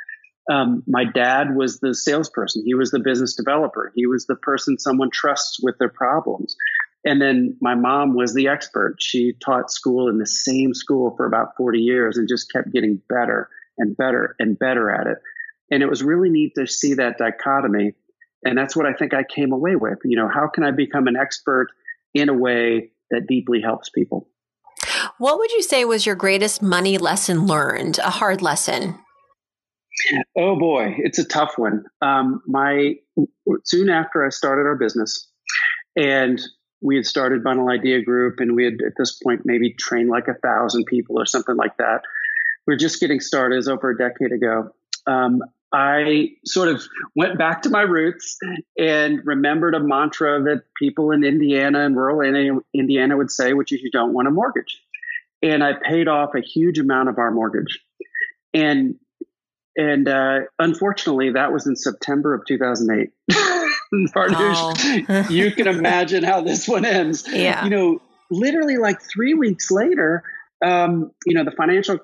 um, 0.50 0.82
my 0.87 1.04
dad 1.04 1.56
was 1.56 1.78
the 1.78 1.94
salesperson. 1.94 2.62
He 2.66 2.74
was 2.74 2.90
the 2.90 2.98
business 2.98 3.35
developer. 3.35 3.92
He 3.94 4.06
was 4.06 4.26
the 4.26 4.35
person 4.37 4.78
someone 4.78 5.11
trusts 5.11 5.59
with 5.62 5.78
their 5.78 5.88
problems. 5.88 6.56
And 7.04 7.22
then 7.22 7.56
my 7.61 7.76
mom 7.76 8.16
was 8.16 8.35
the 8.35 8.48
expert. 8.48 8.96
She 8.98 9.35
taught 9.44 9.70
school 9.70 10.09
in 10.09 10.18
the 10.18 10.26
same 10.26 10.74
school 10.74 11.14
for 11.16 11.24
about 11.24 11.56
40 11.56 11.78
years 11.78 12.16
and 12.16 12.28
just 12.28 12.50
kept 12.52 12.72
getting 12.72 13.00
better 13.09 13.48
and 13.78 13.96
better 13.96 14.35
and 14.40 14.59
better 14.59 14.90
at 14.90 15.06
it. 15.06 15.18
And 15.70 15.83
it 15.83 15.88
was 15.88 16.02
really 16.02 16.31
neat 16.31 16.52
to 16.57 16.66
see 16.66 16.94
that 16.94 17.18
dichotomy. 17.18 17.92
And 18.44 18.57
that's 18.57 18.76
what 18.76 18.87
I 18.87 18.92
think 18.92 19.14
I 19.14 19.24
came 19.24 19.52
away 19.52 19.76
with. 19.76 19.98
You 20.05 20.16
know, 20.16 20.29
how 20.29 20.48
can 20.48 20.64
I 20.64 20.70
become 20.70 21.07
an 21.07 21.16
expert 21.16 21.68
in 22.14 22.29
a 22.29 22.35
way 22.35 22.90
that 23.11 23.26
deeply 23.26 23.61
helps 23.61 23.88
people? 23.88 24.29
What 25.18 25.38
would 25.38 25.50
you 25.52 25.62
say 25.62 25.85
was 25.85 26.07
your 26.07 26.14
greatest 26.14 26.62
money 26.62 26.98
lesson 26.98 27.46
learned, 27.46 27.98
a 27.98 28.11
hard 28.11 28.42
lesson? 28.42 28.98
Oh 30.37 30.59
boy, 30.59 30.94
it's 30.98 31.18
a 31.18 31.24
tough 31.24 31.55
one. 31.57 31.85
Um, 32.02 32.42
my 32.46 32.96
soon 33.64 33.88
after 33.88 34.24
I 34.24 34.29
started 34.29 34.66
our 34.66 34.76
business, 34.76 35.31
and 35.96 36.40
we 36.83 36.96
had 36.96 37.07
started 37.07 37.42
Bunnell 37.42 37.70
Idea 37.70 38.02
Group, 38.02 38.40
and 38.40 38.55
we 38.55 38.64
had 38.64 38.74
at 38.87 38.92
this 38.98 39.18
point 39.24 39.42
maybe 39.44 39.72
trained 39.72 40.11
like 40.11 40.29
a 40.29 40.35
thousand 40.35 40.85
people 40.85 41.18
or 41.18 41.24
something 41.24 41.57
like 41.57 41.79
that. 41.79 42.02
We 42.66 42.74
are 42.74 42.79
just 42.79 43.00
getting 43.00 43.20
started. 43.20 43.57
Was 43.57 43.68
over 43.68 43.90
a 43.90 43.96
decade 43.96 44.33
ago. 44.33 44.70
Um, 45.07 45.40
I 45.72 46.31
sort 46.44 46.68
of 46.68 46.83
went 47.14 47.38
back 47.38 47.62
to 47.62 47.70
my 47.70 47.83
roots 47.83 48.38
and 48.79 49.20
remembered 49.24 49.74
a 49.74 49.81
mantra 49.81 50.42
that 50.44 50.62
people 50.79 51.11
in 51.11 51.24
Indiana 51.24 51.85
and 51.85 51.96
rural 51.96 52.20
Indiana 52.72 53.16
would 53.16 53.31
say, 53.31 53.52
which 53.52 53.72
is 53.72 53.83
you 53.83 53.90
don't 53.90 54.12
want 54.12 54.29
a 54.29 54.31
mortgage. 54.31 54.81
And 55.42 55.62
I 55.62 55.72
paid 55.74 56.09
off 56.09 56.35
a 56.35 56.40
huge 56.40 56.79
amount 56.79 57.09
of 57.09 57.18
our 57.18 57.31
mortgage. 57.31 57.81
And 58.55 58.96
and 59.76 60.09
uh, 60.09 60.40
unfortunately, 60.59 61.33
that 61.33 61.52
was 61.52 61.66
in 61.66 61.76
September 61.76 62.33
of 62.33 62.46
2008. 62.46 63.11
oh. 64.09 65.26
you 65.29 65.50
can 65.50 65.68
imagine 65.68 66.24
how 66.24 66.40
this 66.40 66.66
one 66.66 66.87
ends. 66.87 67.24
Yeah. 67.31 67.62
You 67.64 67.70
know, 67.70 68.02
literally 68.31 68.79
like 68.79 69.02
three 69.02 69.35
weeks 69.35 69.70
later, 69.70 70.22
um, 70.64 71.11
you 71.26 71.35
know, 71.35 71.44
the 71.44 71.50
financial 71.50 71.98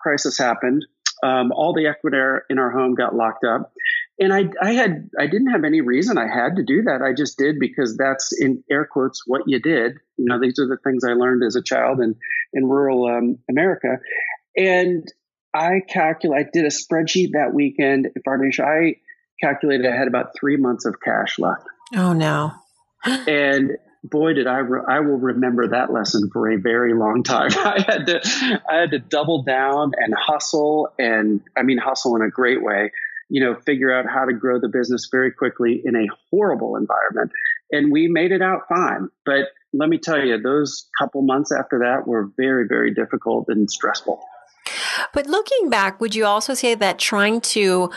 crisis 0.00 0.38
happened 0.38 0.86
um, 1.22 1.52
all 1.52 1.74
the 1.74 1.86
equity 1.86 2.16
in 2.50 2.58
our 2.58 2.70
home 2.70 2.94
got 2.94 3.14
locked 3.14 3.44
up. 3.44 3.72
And 4.20 4.32
I, 4.32 4.44
I 4.60 4.72
had, 4.72 5.10
I 5.18 5.26
didn't 5.26 5.50
have 5.50 5.64
any 5.64 5.80
reason 5.80 6.18
I 6.18 6.26
had 6.26 6.56
to 6.56 6.64
do 6.64 6.82
that. 6.82 7.02
I 7.02 7.14
just 7.16 7.38
did 7.38 7.56
because 7.60 7.96
that's 7.96 8.32
in 8.40 8.64
air 8.70 8.84
quotes 8.84 9.22
what 9.26 9.42
you 9.46 9.60
did. 9.60 9.92
You 10.16 10.24
know, 10.24 10.40
these 10.40 10.58
are 10.58 10.66
the 10.66 10.78
things 10.82 11.04
I 11.04 11.12
learned 11.12 11.44
as 11.44 11.56
a 11.56 11.62
child 11.62 12.00
in 12.00 12.16
in 12.52 12.66
rural 12.66 13.06
um, 13.06 13.38
America. 13.48 13.98
And 14.56 15.06
I 15.54 15.80
calculate, 15.88 16.46
I 16.46 16.50
did 16.52 16.64
a 16.64 16.68
spreadsheet 16.68 17.30
that 17.32 17.54
weekend. 17.54 18.08
If 18.14 18.22
I 18.26 18.94
calculated 19.40 19.86
I 19.86 19.96
had 19.96 20.08
about 20.08 20.32
three 20.38 20.56
months 20.56 20.84
of 20.84 20.96
cash 21.00 21.38
left. 21.38 21.62
Oh 21.94 22.12
no! 22.12 22.52
and 23.04 23.76
boy, 24.04 24.34
did 24.34 24.46
I 24.46 24.58
re- 24.58 24.84
I 24.88 25.00
will 25.00 25.18
remember 25.18 25.68
that 25.68 25.92
lesson 25.92 26.30
for 26.32 26.50
a 26.50 26.56
very 26.56 26.94
long 26.94 27.22
time. 27.22 27.50
I 27.56 27.84
had 27.86 28.06
to 28.06 28.62
I 28.68 28.76
had 28.76 28.90
to 28.92 28.98
double 28.98 29.42
down 29.42 29.92
and 29.96 30.14
hustle, 30.14 30.92
and 30.98 31.40
I 31.56 31.62
mean 31.62 31.78
hustle 31.78 32.16
in 32.16 32.22
a 32.22 32.30
great 32.30 32.62
way. 32.62 32.90
You 33.28 33.44
know, 33.44 33.54
figure 33.54 33.92
out 33.92 34.06
how 34.08 34.24
to 34.24 34.32
grow 34.32 34.58
the 34.58 34.68
business 34.68 35.08
very 35.10 35.30
quickly 35.30 35.82
in 35.84 35.96
a 35.96 36.06
horrible 36.30 36.76
environment, 36.76 37.32
and 37.70 37.92
we 37.92 38.08
made 38.08 38.32
it 38.32 38.42
out 38.42 38.62
fine. 38.68 39.08
But 39.26 39.48
let 39.74 39.88
me 39.88 39.98
tell 39.98 40.24
you, 40.24 40.40
those 40.40 40.88
couple 40.98 41.22
months 41.22 41.52
after 41.52 41.80
that 41.80 42.06
were 42.06 42.30
very 42.36 42.66
very 42.66 42.94
difficult 42.94 43.46
and 43.48 43.70
stressful. 43.70 44.20
But 45.14 45.26
looking 45.26 45.70
back, 45.70 46.00
would 46.00 46.14
you 46.14 46.26
also 46.26 46.54
say 46.54 46.74
that 46.74 46.98
trying 46.98 47.40
to 47.40 47.90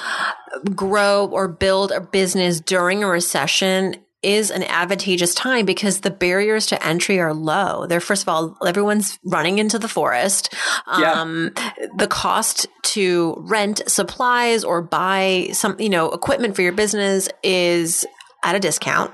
grow 0.75 1.27
or 1.27 1.47
build 1.47 1.91
a 1.91 1.99
business 1.99 2.59
during 2.59 3.03
a 3.03 3.07
recession 3.07 3.95
is 4.23 4.51
an 4.51 4.63
advantageous 4.63 5.33
time 5.33 5.65
because 5.65 6.01
the 6.01 6.11
barriers 6.11 6.67
to 6.67 6.85
entry 6.85 7.19
are 7.19 7.33
low. 7.33 7.87
They're 7.87 7.99
first 7.99 8.23
of 8.23 8.29
all, 8.29 8.57
everyone's 8.65 9.17
running 9.25 9.57
into 9.57 9.79
the 9.79 9.87
forest. 9.87 10.53
Um, 10.87 11.51
yeah. 11.55 11.87
the 11.97 12.07
cost 12.07 12.67
to 12.83 13.35
rent 13.39 13.81
supplies 13.87 14.63
or 14.63 14.81
buy 14.81 15.49
some, 15.53 15.75
you 15.79 15.89
know, 15.89 16.11
equipment 16.11 16.55
for 16.55 16.61
your 16.61 16.73
business 16.73 17.29
is 17.43 18.05
at 18.43 18.55
a 18.55 18.59
discount. 18.59 19.13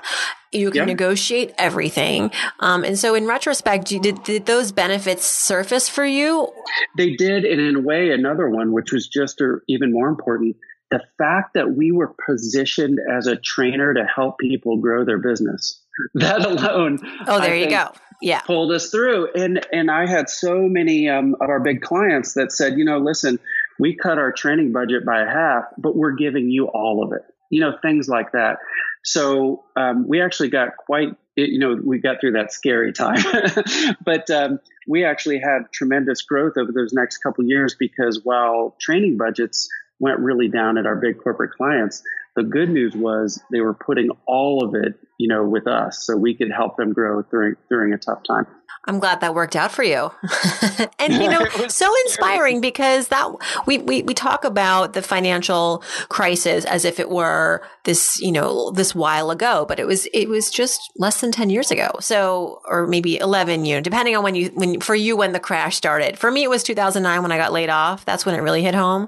You 0.54 0.72
can 0.72 0.88
negotiate 0.88 1.54
everything. 1.58 2.32
Um, 2.62 2.86
and 2.86 2.98
so, 2.98 3.15
in 3.15 3.28
retrospect, 3.28 3.86
did, 3.88 4.24
did 4.24 4.46
those 4.46 4.72
benefits 4.72 5.26
surface 5.26 5.89
for 5.89 6.06
you? 6.06 6.48
They 6.96 7.15
did. 7.15 7.43
And 7.43 7.60
in 7.60 7.76
a 7.76 7.82
way, 7.82 8.12
another 8.12 8.50
one, 8.50 8.72
which 8.72 8.93
was 8.93 9.08
just 9.08 9.41
a, 9.41 9.58
even 9.67 9.91
more 9.91 10.08
important, 10.08 10.56
the 10.89 11.02
fact 11.17 11.54
that 11.56 11.76
we 11.76 11.91
were 11.91 12.13
positioned 12.26 13.00
as 13.12 13.28
a 13.28 13.36
trainer 13.36 13.93
to 13.93 14.06
help 14.06 14.39
people 14.39 14.78
grow 14.78 15.06
their 15.06 15.19
business. 15.19 15.82
That 16.13 16.45
alone. 16.45 17.00
Oh, 17.28 17.39
there 17.39 17.56
you 17.56 17.71
go. 17.71 17.91
Yeah. 18.21 18.41
Pulled 18.41 18.71
us 18.71 18.91
through. 18.91 19.30
And 19.34 19.65
and 19.73 19.89
I 19.89 20.06
had 20.06 20.30
so 20.30 20.67
many 20.67 21.10
um, 21.10 21.36
of 21.41 21.50
our 21.50 21.60
big 21.60 21.82
clients 21.82 22.36
that 22.36 22.52
said, 22.52 22.78
you 22.78 22.86
know, 22.86 23.00
listen, 23.00 23.39
we 23.80 23.95
cut 23.95 24.19
our 24.19 24.32
training 24.32 24.73
budget 24.73 25.06
by 25.06 25.19
half, 25.19 25.63
but 25.78 25.95
we're 25.95 26.13
giving 26.13 26.52
you 26.52 26.67
all 26.67 27.04
of 27.04 27.13
it. 27.13 27.23
You 27.50 27.62
know, 27.62 27.73
things 27.82 28.08
like 28.08 28.32
that. 28.34 28.58
So 29.04 29.63
um, 29.76 30.08
we 30.08 30.21
actually 30.21 30.50
got 30.50 30.78
quite, 30.78 31.15
you 31.36 31.60
know, 31.60 31.80
we 31.84 31.97
got 32.00 32.19
through 32.19 32.34
that 32.34 32.52
scary 32.52 32.91
time, 32.91 33.23
but 34.06 34.30
um, 34.30 34.60
we 34.88 35.06
actually 35.06 35.39
had 35.39 35.71
tremendous 35.71 36.21
growth 36.21 36.58
over 36.58 36.71
those 36.71 36.91
next 36.93 37.19
couple 37.19 37.43
years 37.45 37.76
because 37.80 38.21
while 38.23 38.76
training 38.82 39.17
budgets 39.17 39.69
went 39.99 40.19
really 40.19 40.47
down 40.47 40.77
at 40.77 40.86
our 40.86 40.95
big 40.95 41.21
corporate 41.21 41.51
clients, 41.51 42.03
the 42.36 42.43
good 42.43 42.69
news 42.69 42.95
was 42.95 43.41
they 43.51 43.62
were 43.62 43.73
putting 43.73 44.10
all 44.27 44.63
of 44.63 44.75
it, 44.75 44.93
you 45.17 45.27
know, 45.27 45.43
with 45.43 45.65
us, 45.67 46.05
so 46.05 46.15
we 46.15 46.36
could 46.36 46.51
help 46.51 46.77
them 46.77 46.93
grow 46.93 47.23
during 47.23 47.55
during 47.69 47.93
a 47.93 47.97
tough 47.97 48.19
time. 48.27 48.45
I'm 48.86 48.99
glad 48.99 49.19
that 49.19 49.36
worked 49.36 49.55
out 49.55 49.71
for 49.71 49.83
you. 49.83 50.12
and 50.99 51.13
you 51.13 51.29
know, 51.29 51.45
so 51.67 51.91
inspiring 52.05 52.62
because 52.62 53.10
that 53.10 53.27
we, 53.65 53.79
we 53.79 54.03
we 54.03 54.13
talk 54.13 54.45
about 54.45 54.93
the 54.93 55.01
financial 55.01 55.83
crisis 56.10 56.63
as 56.65 56.86
if 56.86 56.99
it 56.99 57.10
were 57.10 57.62
this, 57.88 58.19
you 58.19 58.34
know, 58.34 58.69
this 58.71 58.93
while 58.93 59.32
ago, 59.32 59.65
but 59.67 59.80
it 59.80 59.88
was 59.88 60.08
it 60.13 60.28
was 60.28 60.52
just 60.52 60.91
less 60.97 61.21
than 61.21 61.32
10 61.32 61.50
years 61.50 61.71
ago. 61.71 61.89
So 62.02 62.62
or 62.67 62.86
maybe 62.86 63.17
11, 63.17 63.65
you 63.65 63.76
know, 63.76 63.82
depending 63.82 64.15
on 64.15 64.23
when 64.23 64.36
you 64.36 64.50
when 64.50 64.82
for 64.82 64.93
you 64.93 65.15
when 65.15 65.32
the 65.32 65.39
crash 65.39 65.78
started. 65.78 66.19
For 66.19 66.30
me 66.30 66.43
it 66.43 66.50
was 66.50 66.63
2009 66.63 67.23
when 67.23 67.32
I 67.32 67.38
got 67.38 67.54
laid 67.54 67.69
off. 67.69 68.04
That's 68.04 68.26
when 68.26 68.36
it 68.36 68.41
really 68.41 68.62
hit 68.62 68.76
home. 68.76 69.08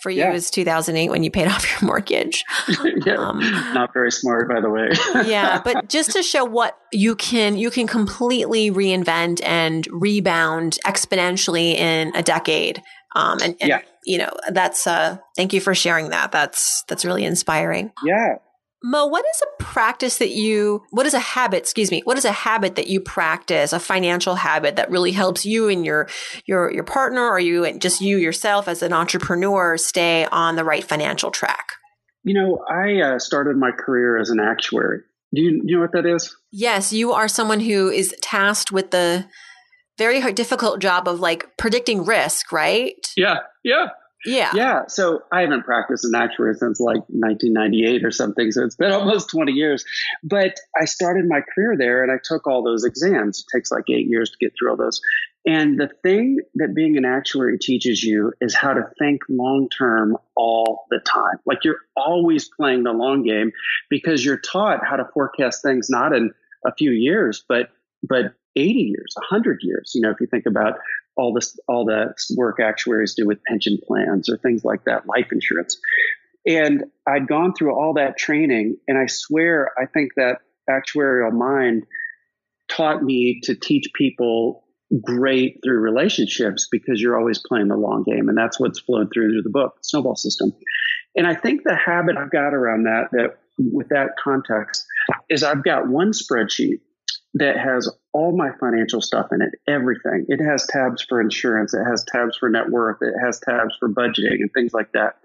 For 0.00 0.10
you 0.10 0.18
yeah. 0.18 0.30
it 0.30 0.34
was 0.34 0.50
2008 0.50 1.08
when 1.08 1.22
you 1.22 1.30
paid 1.30 1.48
off 1.52 1.68
your 1.68 1.88
mortgage. 1.88 2.44
yeah. 3.06 3.14
Um, 3.14 3.40
Not 3.72 3.94
very 3.94 4.12
smart 4.12 4.48
by 4.48 4.60
the 4.60 4.70
way. 4.70 4.90
yeah, 5.26 5.60
but 5.64 5.88
just 5.88 6.12
to 6.12 6.22
show 6.22 6.44
what 6.44 6.78
you 6.92 7.16
can 7.16 7.56
you 7.56 7.70
can 7.70 7.86
completely 7.86 8.70
reinvent 8.70 9.40
and 9.42 9.88
rebound 9.90 10.78
exponentially 10.84 11.74
in 11.74 12.14
a 12.14 12.22
decade. 12.22 12.82
Um, 13.16 13.38
and, 13.42 13.56
and 13.60 13.68
yeah. 13.70 13.80
You 14.08 14.18
know, 14.18 14.30
that's, 14.50 14.86
uh, 14.86 15.18
thank 15.36 15.52
you 15.52 15.60
for 15.60 15.74
sharing 15.74 16.10
that. 16.10 16.32
That's, 16.32 16.82
that's 16.88 17.04
really 17.04 17.24
inspiring. 17.24 17.92
Yeah. 18.04 18.36
Mo, 18.82 19.06
what 19.06 19.24
is 19.34 19.42
a 19.42 19.62
practice 19.62 20.18
that 20.18 20.30
you, 20.30 20.82
what 20.90 21.04
is 21.04 21.12
a 21.12 21.18
habit, 21.18 21.58
excuse 21.58 21.90
me, 21.90 22.00
what 22.04 22.16
is 22.16 22.24
a 22.24 22.32
habit 22.32 22.76
that 22.76 22.86
you 22.86 23.00
practice, 23.00 23.72
a 23.72 23.80
financial 23.80 24.36
habit 24.36 24.76
that 24.76 24.90
really 24.90 25.10
helps 25.10 25.44
you 25.44 25.68
and 25.68 25.84
your, 25.84 26.08
your, 26.46 26.72
your 26.72 26.84
partner 26.84 27.28
or 27.28 27.40
you, 27.40 27.64
and 27.64 27.82
just 27.82 28.00
you 28.00 28.16
yourself 28.16 28.68
as 28.68 28.82
an 28.82 28.92
entrepreneur 28.92 29.76
stay 29.76 30.26
on 30.26 30.56
the 30.56 30.64
right 30.64 30.84
financial 30.84 31.30
track? 31.30 31.72
You 32.22 32.34
know, 32.34 32.64
I 32.70 33.00
uh, 33.00 33.18
started 33.18 33.56
my 33.56 33.72
career 33.72 34.16
as 34.16 34.30
an 34.30 34.38
actuary. 34.40 35.00
Do 35.34 35.42
you, 35.42 35.50
do 35.60 35.66
you 35.66 35.76
know 35.76 35.82
what 35.82 35.92
that 35.92 36.06
is? 36.06 36.36
Yes, 36.52 36.92
you 36.92 37.12
are 37.12 37.28
someone 37.28 37.60
who 37.60 37.90
is 37.90 38.14
tasked 38.22 38.72
with 38.72 38.92
the 38.92 39.26
very 39.98 40.20
hard, 40.20 40.36
difficult 40.36 40.80
job 40.80 41.08
of 41.08 41.20
like 41.20 41.56
predicting 41.56 42.04
risk, 42.04 42.52
right? 42.52 42.94
Yeah, 43.16 43.40
yeah. 43.64 43.88
Yeah. 44.24 44.50
Yeah. 44.54 44.82
So 44.88 45.20
I 45.30 45.42
haven't 45.42 45.64
practiced 45.64 46.04
an 46.04 46.14
actuary 46.14 46.54
since 46.54 46.80
like 46.80 47.02
1998 47.08 48.04
or 48.04 48.10
something. 48.10 48.50
So 48.50 48.64
it's 48.64 48.74
been 48.74 48.90
almost 48.92 49.30
20 49.30 49.52
years. 49.52 49.84
But 50.24 50.58
I 50.80 50.86
started 50.86 51.26
my 51.28 51.40
career 51.54 51.76
there 51.78 52.02
and 52.02 52.10
I 52.10 52.16
took 52.22 52.46
all 52.46 52.64
those 52.64 52.84
exams. 52.84 53.40
It 53.40 53.56
takes 53.56 53.70
like 53.70 53.84
eight 53.88 54.08
years 54.08 54.30
to 54.30 54.36
get 54.40 54.54
through 54.58 54.70
all 54.70 54.76
those. 54.76 55.00
And 55.46 55.78
the 55.78 55.88
thing 56.02 56.40
that 56.56 56.74
being 56.74 56.96
an 56.96 57.04
actuary 57.04 57.58
teaches 57.58 58.02
you 58.02 58.32
is 58.40 58.54
how 58.54 58.74
to 58.74 58.90
think 58.98 59.22
long 59.28 59.68
term 59.68 60.16
all 60.36 60.86
the 60.90 60.98
time. 60.98 61.38
Like 61.46 61.64
you're 61.64 61.80
always 61.96 62.48
playing 62.48 62.82
the 62.82 62.92
long 62.92 63.22
game 63.22 63.52
because 63.88 64.24
you're 64.24 64.40
taught 64.40 64.84
how 64.84 64.96
to 64.96 65.08
forecast 65.14 65.62
things 65.62 65.88
not 65.88 66.12
in 66.12 66.32
a 66.66 66.74
few 66.74 66.90
years, 66.90 67.44
but 67.48 67.70
but 68.02 68.34
80 68.58 68.80
years, 68.80 69.14
100 69.30 69.60
years. 69.62 69.92
You 69.94 70.02
know, 70.02 70.10
if 70.10 70.20
you 70.20 70.26
think 70.26 70.46
about 70.46 70.74
all 71.16 71.32
this, 71.32 71.58
all 71.68 71.84
the 71.84 72.14
work 72.36 72.58
actuaries 72.60 73.14
do 73.14 73.26
with 73.26 73.42
pension 73.44 73.78
plans 73.86 74.28
or 74.28 74.36
things 74.38 74.64
like 74.64 74.84
that, 74.84 75.06
life 75.06 75.28
insurance. 75.32 75.78
And 76.46 76.84
I'd 77.06 77.26
gone 77.26 77.52
through 77.54 77.74
all 77.74 77.94
that 77.94 78.16
training, 78.16 78.76
and 78.86 78.96
I 78.96 79.06
swear, 79.06 79.72
I 79.78 79.86
think 79.86 80.12
that 80.16 80.38
actuarial 80.70 81.32
mind 81.32 81.84
taught 82.68 83.02
me 83.02 83.40
to 83.44 83.54
teach 83.54 83.88
people 83.94 84.64
great 85.02 85.60
through 85.62 85.80
relationships 85.80 86.68
because 86.70 87.00
you're 87.00 87.18
always 87.18 87.40
playing 87.46 87.68
the 87.68 87.76
long 87.76 88.04
game. 88.04 88.28
And 88.28 88.38
that's 88.38 88.58
what's 88.58 88.80
flowed 88.80 89.10
through 89.12 89.32
through 89.32 89.42
the 89.42 89.50
book, 89.50 89.76
Snowball 89.82 90.16
System. 90.16 90.52
And 91.16 91.26
I 91.26 91.34
think 91.34 91.62
the 91.64 91.76
habit 91.76 92.16
I've 92.16 92.30
got 92.30 92.54
around 92.54 92.84
that, 92.84 93.08
that 93.12 93.38
with 93.58 93.88
that 93.88 94.10
context, 94.22 94.86
is 95.28 95.42
I've 95.42 95.64
got 95.64 95.88
one 95.88 96.12
spreadsheet 96.12 96.80
that 97.34 97.58
has 97.58 97.90
all 98.12 98.36
my 98.36 98.50
financial 98.58 99.00
stuff 99.00 99.28
in 99.32 99.42
it, 99.42 99.50
everything. 99.66 100.26
It 100.28 100.42
has 100.42 100.66
tabs 100.66 101.04
for 101.08 101.20
insurance, 101.20 101.74
it 101.74 101.84
has 101.84 102.04
tabs 102.04 102.36
for 102.36 102.48
net 102.48 102.70
worth, 102.70 102.98
it 103.02 103.14
has 103.22 103.38
tabs 103.40 103.76
for 103.78 103.88
budgeting 103.88 104.40
and 104.40 104.50
things 104.52 104.72
like 104.72 104.92
that. 104.92 105.16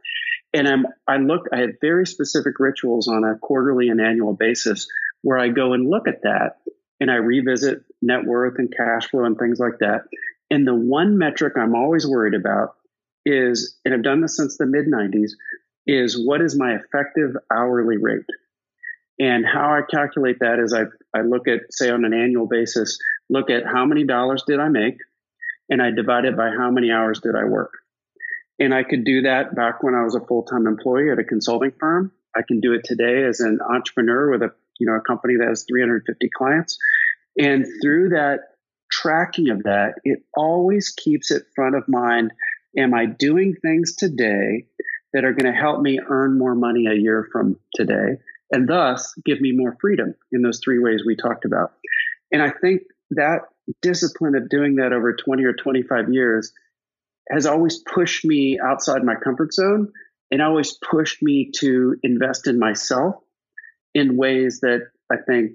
And 0.54 0.68
I'm, 0.68 0.86
I 1.08 1.18
look, 1.18 1.48
I 1.52 1.62
have 1.62 1.72
very 1.82 2.06
specific 2.06 2.60
rituals 2.60 3.08
on 3.08 3.24
a 3.24 3.38
quarterly 3.40 3.90
and 3.90 4.00
annual 4.00 4.34
basis 4.34 4.88
where 5.22 5.40
I 5.40 5.48
go 5.48 5.74
and 5.74 5.90
look 5.90 6.08
at 6.08 6.22
that 6.24 6.58
and 7.00 7.10
I 7.10 7.16
revisit 7.16 7.84
net 8.02 8.26
worth 8.26 8.60
and 8.60 8.72
cash 8.76 9.10
flow 9.10 9.24
and 9.24 9.38
things 9.38 9.60
like 9.60 9.80
that. 9.80 10.04
And 10.52 10.68
the 10.68 10.76
one 10.76 11.18
metric 11.18 11.54
I'm 11.58 11.76
always 11.76 12.06
worried 12.06 12.36
about 12.36 12.76
is, 13.26 13.76
and 13.84 13.94
I've 13.94 14.04
done 14.04 14.22
this 14.22 14.38
since 14.38 14.58
the 14.58 14.66
mid 14.66 14.86
90s, 14.86 15.32
is 15.88 16.24
what 16.24 16.42
is 16.42 16.58
my 16.58 16.76
effective 16.76 17.36
hourly 17.52 17.98
rate? 17.98 18.26
And 19.20 19.46
how 19.46 19.72
I 19.72 19.82
calculate 19.90 20.40
that 20.40 20.60
is 20.60 20.74
I, 20.74 20.84
I 21.18 21.22
look 21.22 21.48
at, 21.48 21.72
say, 21.72 21.90
on 21.90 22.04
an 22.04 22.14
annual 22.14 22.48
basis, 22.48 22.98
look 23.30 23.50
at 23.50 23.66
how 23.66 23.86
many 23.86 24.06
dollars 24.06 24.44
did 24.48 24.60
I 24.60 24.70
make, 24.70 24.98
and 25.70 25.82
I 25.82 25.92
divide 25.92 26.26
it 26.26 26.36
by 26.36 26.50
how 26.50 26.72
many 26.72 26.92
hours 26.92 27.20
did 27.20 27.36
I 27.36 27.44
work. 27.44 27.74
And 28.60 28.74
I 28.74 28.84
could 28.84 29.04
do 29.04 29.22
that 29.24 29.56
back 29.56 29.84
when 29.84 29.96
I 29.96 30.04
was 30.04 30.16
a 30.16 30.26
full 30.26 30.44
time 30.44 30.68
employee 30.68 31.12
at 31.12 31.20
a 31.20 31.24
consulting 31.24 31.72
firm. 31.80 32.12
I 32.36 32.42
can 32.48 32.60
do 32.60 32.74
it 32.74 32.84
today 32.84 33.24
as 33.24 33.40
an 33.40 33.60
entrepreneur 33.62 34.32
with 34.32 34.42
a 34.42 34.52
you 34.80 34.88
know 34.88 34.96
a 34.96 35.02
company 35.02 35.36
that 35.38 35.48
has 35.48 35.66
350 35.68 36.30
clients. 36.36 36.78
And 37.38 37.66
through 37.82 38.10
that 38.10 38.40
tracking 38.92 39.50
of 39.50 39.64
that, 39.64 39.96
it 40.04 40.20
always 40.36 40.92
keeps 40.92 41.32
it 41.32 41.44
front 41.56 41.76
of 41.76 41.88
mind. 41.88 42.32
Am 42.78 42.94
I 42.94 43.06
doing 43.06 43.56
things 43.56 43.96
today 43.96 44.68
that 45.14 45.26
are 45.26 45.34
going 45.34 45.52
to 45.52 45.60
help 45.60 45.82
me 45.82 46.00
earn 46.08 46.38
more 46.38 46.56
money 46.56 46.86
a 46.88 46.96
year 46.96 47.28
from 47.32 47.58
today? 47.76 48.18
And 48.52 48.68
thus 48.68 49.14
give 49.26 49.42
me 49.42 49.52
more 49.54 49.76
freedom 49.82 50.14
in 50.32 50.42
those 50.42 50.60
three 50.64 50.80
ways 50.80 51.04
we 51.06 51.16
talked 51.16 51.46
about. 51.46 51.72
And 52.32 52.42
I 52.42 52.52
think 52.52 52.84
that 53.12 53.42
discipline 53.82 54.36
of 54.36 54.50
doing 54.50 54.76
that 54.76 54.94
over 54.94 55.14
20 55.14 55.44
or 55.44 55.54
25 55.54 56.12
years 56.12 56.52
has 57.30 57.46
always 57.46 57.80
pushed 57.94 58.26
me 58.26 58.60
outside 58.64 59.04
my 59.04 59.16
comfort 59.16 59.54
zone 59.54 59.92
and 60.32 60.42
always 60.42 60.78
pushed 60.90 61.22
me 61.22 61.52
to 61.60 61.96
invest 62.04 62.48
in 62.48 62.60
myself 62.60 63.16
in 63.94 64.18
ways 64.18 64.60
that 64.62 64.82
I 65.12 65.18
think 65.28 65.52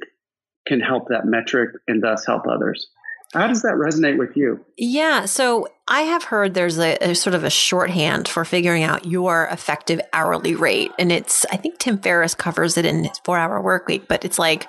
can 0.66 0.80
help 0.80 1.08
that 1.08 1.24
metric 1.24 1.70
and 1.88 2.02
thus 2.02 2.24
help 2.26 2.46
others. 2.46 2.88
How 3.34 3.46
does 3.46 3.60
that 3.60 3.74
resonate 3.74 4.16
with 4.16 4.36
you? 4.36 4.64
Yeah. 4.78 5.26
So 5.26 5.68
I 5.86 6.02
have 6.02 6.24
heard 6.24 6.54
there's 6.54 6.78
a, 6.78 6.96
a, 7.10 7.14
sort 7.14 7.34
of 7.34 7.44
a 7.44 7.50
shorthand 7.50 8.26
for 8.26 8.42
figuring 8.44 8.84
out 8.84 9.04
your 9.04 9.48
effective 9.52 10.00
hourly 10.14 10.54
rate. 10.54 10.92
And 10.98 11.12
it's, 11.12 11.44
I 11.52 11.58
think 11.58 11.78
Tim 11.78 11.98
Ferriss 11.98 12.34
covers 12.34 12.78
it 12.78 12.86
in 12.86 13.04
his 13.04 13.18
four 13.24 13.36
hour 13.36 13.60
work 13.60 13.86
week, 13.86 14.08
but 14.08 14.24
it's 14.24 14.38
like 14.38 14.66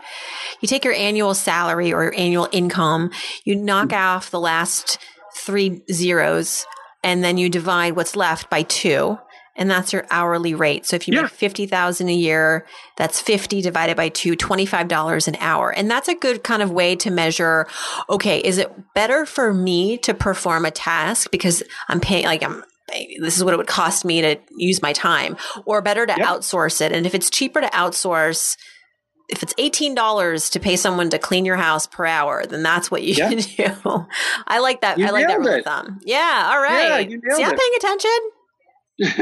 you 0.60 0.68
take 0.68 0.84
your 0.84 0.94
annual 0.94 1.34
salary 1.34 1.94
or 1.94 2.04
your 2.04 2.16
annual 2.18 2.50
income, 2.52 3.12
you 3.46 3.56
knock 3.56 3.90
mm-hmm. 3.90 4.16
off 4.18 4.32
the 4.32 4.42
last 4.42 4.98
three 5.38 5.82
zeros, 5.90 6.66
and 7.02 7.24
then 7.24 7.38
you 7.38 7.50
divide 7.50 7.96
what's 7.96 8.18
left 8.18 8.50
by 8.50 8.64
two 8.64 9.18
and 9.60 9.70
that's 9.70 9.92
your 9.92 10.08
hourly 10.10 10.56
rate. 10.56 10.86
So 10.86 10.96
if 10.96 11.08
you 11.08 11.14
yeah. 11.14 11.24
make 11.24 11.32
50,000 11.32 12.10
a 12.10 12.14
year, 12.14 12.66
that's 12.96 13.20
50 13.20 13.62
divided 13.62 13.98
by 13.98 14.08
2, 14.08 14.36
$25 14.38 15.28
an 15.28 15.36
hour. 15.40 15.70
And 15.70 15.92
that's 15.92 16.08
a 16.08 16.16
good 16.16 16.44
kind 16.44 16.64
of 16.64 16.72
way 16.72 16.96
to 16.96 17.12
measure, 17.12 17.68
okay, 18.10 18.40
is 18.40 18.58
it 18.58 18.72
better 18.96 19.26
for 19.26 19.54
me 19.54 19.98
to 20.00 20.14
perform 20.14 20.66
a 20.66 20.72
task 20.72 21.30
because 21.30 21.62
I'm 21.90 22.00
paying 22.00 22.26
like 22.26 22.42
I'm 22.42 22.64
this 23.20 23.38
is 23.38 23.44
what 23.44 23.54
it 23.54 23.58
would 23.58 23.68
cost 23.68 24.04
me 24.04 24.22
to 24.22 24.36
use 24.58 24.82
my 24.82 24.94
time 24.94 25.38
or 25.66 25.80
better 25.80 26.08
to 26.08 26.16
yep. 26.18 26.28
outsource 26.28 26.82
it. 26.82 26.92
And 26.92 27.06
if 27.06 27.14
it's 27.14 27.30
cheaper 27.30 27.62
to 27.62 27.68
outsource, 27.68 28.58
if 29.28 29.44
it's 29.44 29.54
$18 29.56 30.52
to 30.54 30.60
pay 30.60 30.76
someone 30.76 31.12
to 31.12 31.20
clean 31.20 31.46
your 31.46 31.56
house 31.56 31.86
per 31.86 32.08
hour, 32.08 32.48
then 32.48 32.64
that's 32.64 32.90
what 32.90 33.04
you 33.04 33.14
should 33.14 33.38
do. 33.58 34.08
I 34.48 34.58
like 34.58 34.82
that. 34.82 34.98
You 34.98 35.06
I 35.06 35.12
like 35.12 35.28
that 35.28 35.38
rule 35.38 35.54
of 35.54 35.64
thumb. 35.64 36.00
Yeah. 36.04 36.50
All 36.52 36.60
right. 36.60 36.88
Yeah, 36.88 36.98
you 36.98 37.22
See, 37.36 37.44
I'm 37.44 37.56
paying 37.56 37.74
attention. 37.78 38.20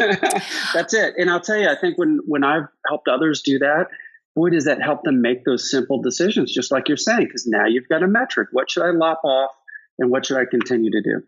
That's 0.74 0.94
it. 0.94 1.14
And 1.18 1.30
I'll 1.30 1.42
tell 1.42 1.58
you, 1.58 1.70
I 1.70 1.76
think 1.76 1.98
when 1.98 2.20
when 2.26 2.44
I've 2.44 2.68
helped 2.88 3.08
others 3.08 3.42
do 3.42 3.60
that, 3.60 3.88
boy, 4.36 4.50
does 4.50 4.66
that 4.66 4.82
help 4.82 5.04
them 5.04 5.22
make 5.22 5.46
those 5.46 5.70
simple 5.70 6.02
decisions, 6.02 6.54
just 6.54 6.72
like 6.72 6.88
you're 6.88 6.98
saying, 6.98 7.26
because 7.26 7.46
now 7.46 7.66
you've 7.66 7.88
got 7.88 8.04
a 8.04 8.08
metric. 8.08 8.50
What 8.52 8.72
should 8.72 8.84
I 8.84 8.92
lop 8.92 9.22
off 9.24 9.52
and 10.00 10.10
what 10.10 10.26
should 10.26 10.38
I 10.38 10.46
continue 10.50 10.92
to 10.92 11.02
do? 11.02 11.22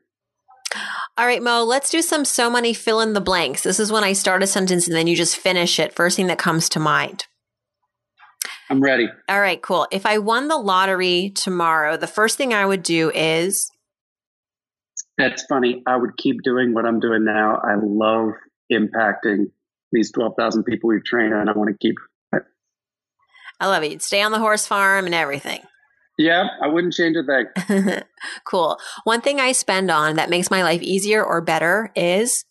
All 1.17 1.25
right, 1.25 1.43
Mo, 1.43 1.63
let's 1.63 1.89
do 1.89 2.01
some 2.01 2.23
so 2.23 2.49
money 2.49 2.73
fill 2.73 3.01
in 3.01 3.13
the 3.13 3.21
blanks. 3.21 3.63
This 3.63 3.79
is 3.79 3.91
when 3.91 4.03
I 4.03 4.13
start 4.13 4.41
a 4.41 4.47
sentence 4.47 4.87
and 4.87 4.95
then 4.95 5.05
you 5.05 5.15
just 5.15 5.37
finish 5.37 5.79
it. 5.79 5.93
First 5.93 6.15
thing 6.15 6.27
that 6.27 6.37
comes 6.37 6.69
to 6.69 6.79
mind. 6.79 7.25
I'm 8.69 8.81
ready. 8.81 9.09
All 9.27 9.41
right, 9.41 9.61
cool. 9.61 9.87
If 9.91 10.05
I 10.05 10.19
won 10.19 10.47
the 10.47 10.57
lottery 10.57 11.31
tomorrow, 11.31 11.97
the 11.97 12.07
first 12.07 12.37
thing 12.37 12.53
I 12.53 12.65
would 12.65 12.83
do 12.83 13.11
is. 13.13 13.71
That's 15.19 15.43
funny. 15.43 15.83
I 15.85 15.97
would 15.97 16.17
keep 16.17 16.41
doing 16.43 16.73
what 16.73 16.85
I'm 16.85 16.99
doing 16.99 17.25
now. 17.25 17.57
I 17.57 17.75
love 17.81 18.31
impacting 18.71 19.51
these 19.91 20.11
12,000 20.11 20.63
people 20.63 20.89
we've 20.89 21.03
trained, 21.03 21.33
and 21.33 21.49
I 21.49 21.53
want 21.53 21.69
to 21.69 21.77
keep 21.77 21.95
it. 22.33 22.43
I 23.59 23.67
love 23.67 23.83
it. 23.83 23.91
You'd 23.91 24.01
stay 24.01 24.21
on 24.21 24.31
the 24.31 24.39
horse 24.39 24.65
farm 24.65 25.05
and 25.05 25.13
everything. 25.13 25.61
Yeah, 26.17 26.47
I 26.61 26.67
wouldn't 26.67 26.93
change 26.93 27.17
a 27.17 27.23
thing. 27.23 28.01
cool. 28.45 28.77
One 29.03 29.21
thing 29.21 29.39
I 29.39 29.51
spend 29.51 29.91
on 29.91 30.15
that 30.15 30.29
makes 30.29 30.49
my 30.49 30.63
life 30.63 30.81
easier 30.81 31.23
or 31.23 31.41
better 31.41 31.91
is 31.95 32.45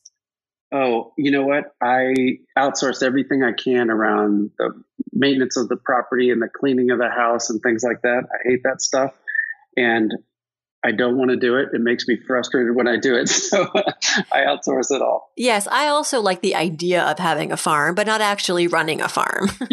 Oh, 0.72 1.12
you 1.16 1.30
know 1.30 1.44
what? 1.44 1.72
I 1.82 2.38
outsource 2.58 3.02
everything 3.02 3.42
I 3.42 3.52
can 3.52 3.90
around 3.90 4.50
the 4.58 4.82
maintenance 5.12 5.56
of 5.56 5.68
the 5.68 5.76
property 5.76 6.30
and 6.30 6.42
the 6.42 6.48
cleaning 6.48 6.90
of 6.90 6.98
the 6.98 7.08
house 7.08 7.48
and 7.48 7.60
things 7.62 7.82
like 7.82 8.02
that. 8.02 8.24
I 8.30 8.48
hate 8.48 8.60
that 8.64 8.82
stuff. 8.82 9.14
And 9.76 10.12
I 10.84 10.92
don't 10.92 11.16
want 11.16 11.30
to 11.30 11.36
do 11.36 11.56
it. 11.56 11.70
It 11.72 11.80
makes 11.80 12.06
me 12.06 12.16
frustrated 12.26 12.74
when 12.74 12.86
I 12.86 12.96
do 12.96 13.16
it. 13.16 13.28
So 13.48 13.66
I 13.72 14.40
outsource 14.40 14.90
it 14.90 15.00
all. 15.00 15.32
Yes, 15.34 15.66
I 15.68 15.88
also 15.88 16.20
like 16.20 16.42
the 16.42 16.54
idea 16.54 17.02
of 17.02 17.18
having 17.18 17.50
a 17.50 17.56
farm, 17.56 17.94
but 17.94 18.06
not 18.06 18.20
actually 18.20 18.66
running 18.66 19.00
a 19.00 19.08
farm. 19.08 19.48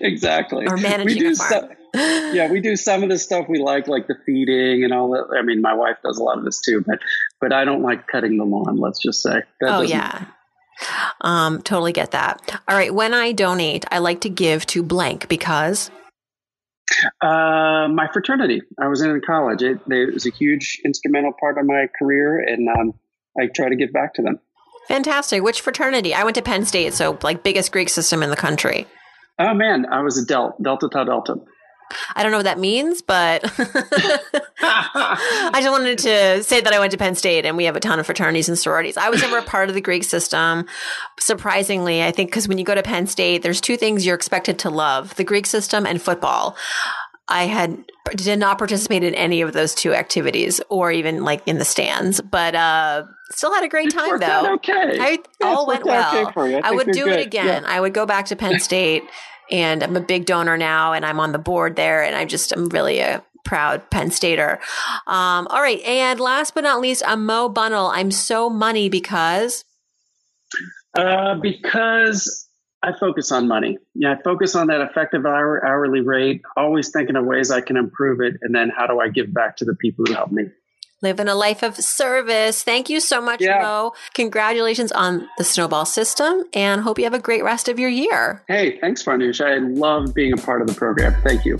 exactly. 0.00 0.66
Or 0.66 0.76
managing 0.76 1.26
a 1.26 1.34
farm. 1.34 1.70
yeah, 1.94 2.50
we 2.50 2.60
do 2.60 2.76
some 2.76 3.02
of 3.02 3.08
the 3.08 3.16
stuff 3.16 3.46
we 3.48 3.60
like, 3.60 3.88
like 3.88 4.08
the 4.08 4.16
feeding 4.26 4.84
and 4.84 4.92
all 4.92 5.10
that. 5.12 5.38
I 5.38 5.42
mean, 5.42 5.62
my 5.62 5.72
wife 5.72 5.96
does 6.04 6.18
a 6.18 6.22
lot 6.22 6.36
of 6.36 6.44
this 6.44 6.60
too, 6.60 6.84
but 6.86 6.98
but 7.40 7.54
I 7.54 7.64
don't 7.64 7.82
like 7.82 8.06
cutting 8.06 8.36
the 8.36 8.44
lawn. 8.44 8.76
Let's 8.76 9.00
just 9.00 9.22
say. 9.22 9.42
That 9.60 9.70
oh 9.70 9.80
yeah, 9.80 10.26
um, 11.22 11.62
totally 11.62 11.92
get 11.92 12.10
that. 12.10 12.60
All 12.68 12.76
right, 12.76 12.92
when 12.92 13.14
I 13.14 13.32
donate, 13.32 13.86
I 13.90 13.98
like 13.98 14.20
to 14.22 14.28
give 14.28 14.66
to 14.66 14.82
blank 14.82 15.28
because. 15.28 15.90
Uh, 17.20 17.88
my 17.92 18.08
fraternity. 18.12 18.62
I 18.80 18.88
was 18.88 19.02
in 19.02 19.20
college. 19.24 19.62
It, 19.62 19.80
it, 19.88 20.14
was 20.14 20.26
a 20.26 20.30
huge 20.30 20.80
instrumental 20.84 21.32
part 21.38 21.58
of 21.58 21.66
my 21.66 21.86
career, 21.98 22.40
and 22.40 22.68
um, 22.68 22.94
I 23.38 23.46
try 23.46 23.68
to 23.68 23.76
give 23.76 23.92
back 23.92 24.14
to 24.14 24.22
them. 24.22 24.38
Fantastic. 24.88 25.42
Which 25.42 25.60
fraternity? 25.60 26.14
I 26.14 26.24
went 26.24 26.34
to 26.36 26.42
Penn 26.42 26.64
State, 26.64 26.94
so 26.94 27.18
like 27.22 27.42
biggest 27.42 27.72
Greek 27.72 27.88
system 27.88 28.22
in 28.22 28.30
the 28.30 28.36
country. 28.36 28.86
Oh 29.38 29.54
man, 29.54 29.86
I 29.86 30.00
was 30.00 30.18
a 30.18 30.24
Delta, 30.24 30.54
Delta 30.60 30.88
Tau 30.88 31.04
Delta. 31.04 31.36
I 32.14 32.22
don't 32.22 32.32
know 32.32 32.38
what 32.38 32.44
that 32.44 32.58
means, 32.58 33.02
but 33.02 33.42
I 34.60 35.52
just 35.54 35.70
wanted 35.70 35.98
to 35.98 36.42
say 36.42 36.60
that 36.60 36.72
I 36.72 36.78
went 36.78 36.92
to 36.92 36.98
Penn 36.98 37.14
State 37.14 37.46
and 37.46 37.56
we 37.56 37.64
have 37.64 37.76
a 37.76 37.80
ton 37.80 37.98
of 37.98 38.06
fraternities 38.06 38.48
and 38.48 38.58
sororities. 38.58 38.96
I 38.96 39.10
was 39.10 39.22
never 39.22 39.38
a 39.38 39.42
part 39.42 39.68
of 39.68 39.74
the 39.74 39.80
Greek 39.80 40.04
system. 40.04 40.66
Surprisingly, 41.18 42.02
I 42.02 42.10
think 42.10 42.30
because 42.30 42.48
when 42.48 42.58
you 42.58 42.64
go 42.64 42.74
to 42.74 42.82
Penn 42.82 43.06
State, 43.06 43.42
there's 43.42 43.60
two 43.60 43.76
things 43.76 44.04
you're 44.04 44.16
expected 44.16 44.58
to 44.60 44.70
love 44.70 45.14
the 45.16 45.24
Greek 45.24 45.46
system 45.46 45.86
and 45.86 46.00
football. 46.00 46.56
I 47.28 47.44
had 47.44 47.84
did 48.16 48.38
not 48.38 48.56
participate 48.56 49.04
in 49.04 49.14
any 49.14 49.42
of 49.42 49.52
those 49.52 49.74
two 49.74 49.92
activities 49.92 50.60
or 50.70 50.90
even 50.90 51.24
like 51.24 51.46
in 51.46 51.58
the 51.58 51.64
stands, 51.64 52.20
but 52.22 52.54
uh, 52.54 53.04
still 53.30 53.52
had 53.52 53.64
a 53.64 53.68
great 53.68 53.90
time 53.92 54.18
though. 54.18 54.54
Okay, 54.54 54.98
I, 54.98 55.18
all 55.42 55.66
went 55.66 55.84
well. 55.84 56.28
Okay 56.28 56.60
I, 56.62 56.72
would 56.72 56.90
do 56.90 57.04
good. 57.04 57.20
it 57.20 57.26
again. 57.26 57.62
Yeah. 57.64 57.68
I 57.70 57.80
would 57.80 57.92
go 57.92 58.06
back 58.06 58.26
to 58.26 58.36
Penn 58.36 58.60
State 58.60 59.02
and 59.50 59.82
I'm 59.82 59.96
a 59.96 60.00
big 60.00 60.26
donor 60.26 60.56
now 60.56 60.92
and 60.92 61.04
I'm 61.04 61.20
on 61.20 61.32
the 61.32 61.38
board 61.38 61.76
there 61.76 62.02
and 62.02 62.16
I 62.16 62.24
just 62.24 62.52
I'm 62.52 62.68
really 62.68 63.00
a 63.00 63.22
proud 63.44 63.88
Penn 63.90 64.10
Stater. 64.10 64.58
Um, 65.06 65.46
all 65.48 65.62
right, 65.62 65.80
and 65.82 66.20
last 66.20 66.54
but 66.54 66.64
not 66.64 66.80
least, 66.80 67.02
I'm 67.06 67.24
Mo 67.26 67.48
Bunnell. 67.48 67.86
I'm 67.86 68.10
so 68.10 68.50
money 68.50 68.88
because 68.88 69.64
uh, 70.96 71.34
because 71.36 72.46
I 72.82 72.92
focus 72.98 73.32
on 73.32 73.48
money. 73.48 73.78
Yeah, 73.94 74.14
I 74.18 74.22
focus 74.22 74.54
on 74.54 74.68
that 74.68 74.80
effective 74.80 75.26
hour, 75.26 75.64
hourly 75.66 76.00
rate, 76.00 76.42
always 76.56 76.90
thinking 76.90 77.16
of 77.16 77.24
ways 77.24 77.50
I 77.50 77.60
can 77.60 77.76
improve 77.76 78.20
it, 78.20 78.34
and 78.42 78.54
then 78.54 78.70
how 78.74 78.86
do 78.86 79.00
I 79.00 79.08
give 79.08 79.32
back 79.32 79.56
to 79.58 79.64
the 79.64 79.74
people 79.74 80.04
who 80.06 80.14
help 80.14 80.30
me 80.30 80.44
living 81.02 81.28
a 81.28 81.34
life 81.34 81.62
of 81.62 81.76
service. 81.76 82.62
Thank 82.62 82.88
you 82.90 83.00
so 83.00 83.20
much, 83.20 83.40
yeah. 83.40 83.62
Mo. 83.62 83.92
Congratulations 84.14 84.92
on 84.92 85.28
the 85.38 85.44
snowball 85.44 85.86
system 85.86 86.44
and 86.54 86.80
hope 86.80 86.98
you 86.98 87.04
have 87.04 87.14
a 87.14 87.18
great 87.18 87.44
rest 87.44 87.68
of 87.68 87.78
your 87.78 87.90
year. 87.90 88.42
Hey, 88.48 88.78
thanks, 88.80 89.02
Farnoosh. 89.02 89.44
I 89.44 89.58
love 89.58 90.14
being 90.14 90.32
a 90.32 90.36
part 90.36 90.60
of 90.60 90.68
the 90.68 90.74
program. 90.74 91.14
Thank 91.22 91.44
you. 91.44 91.56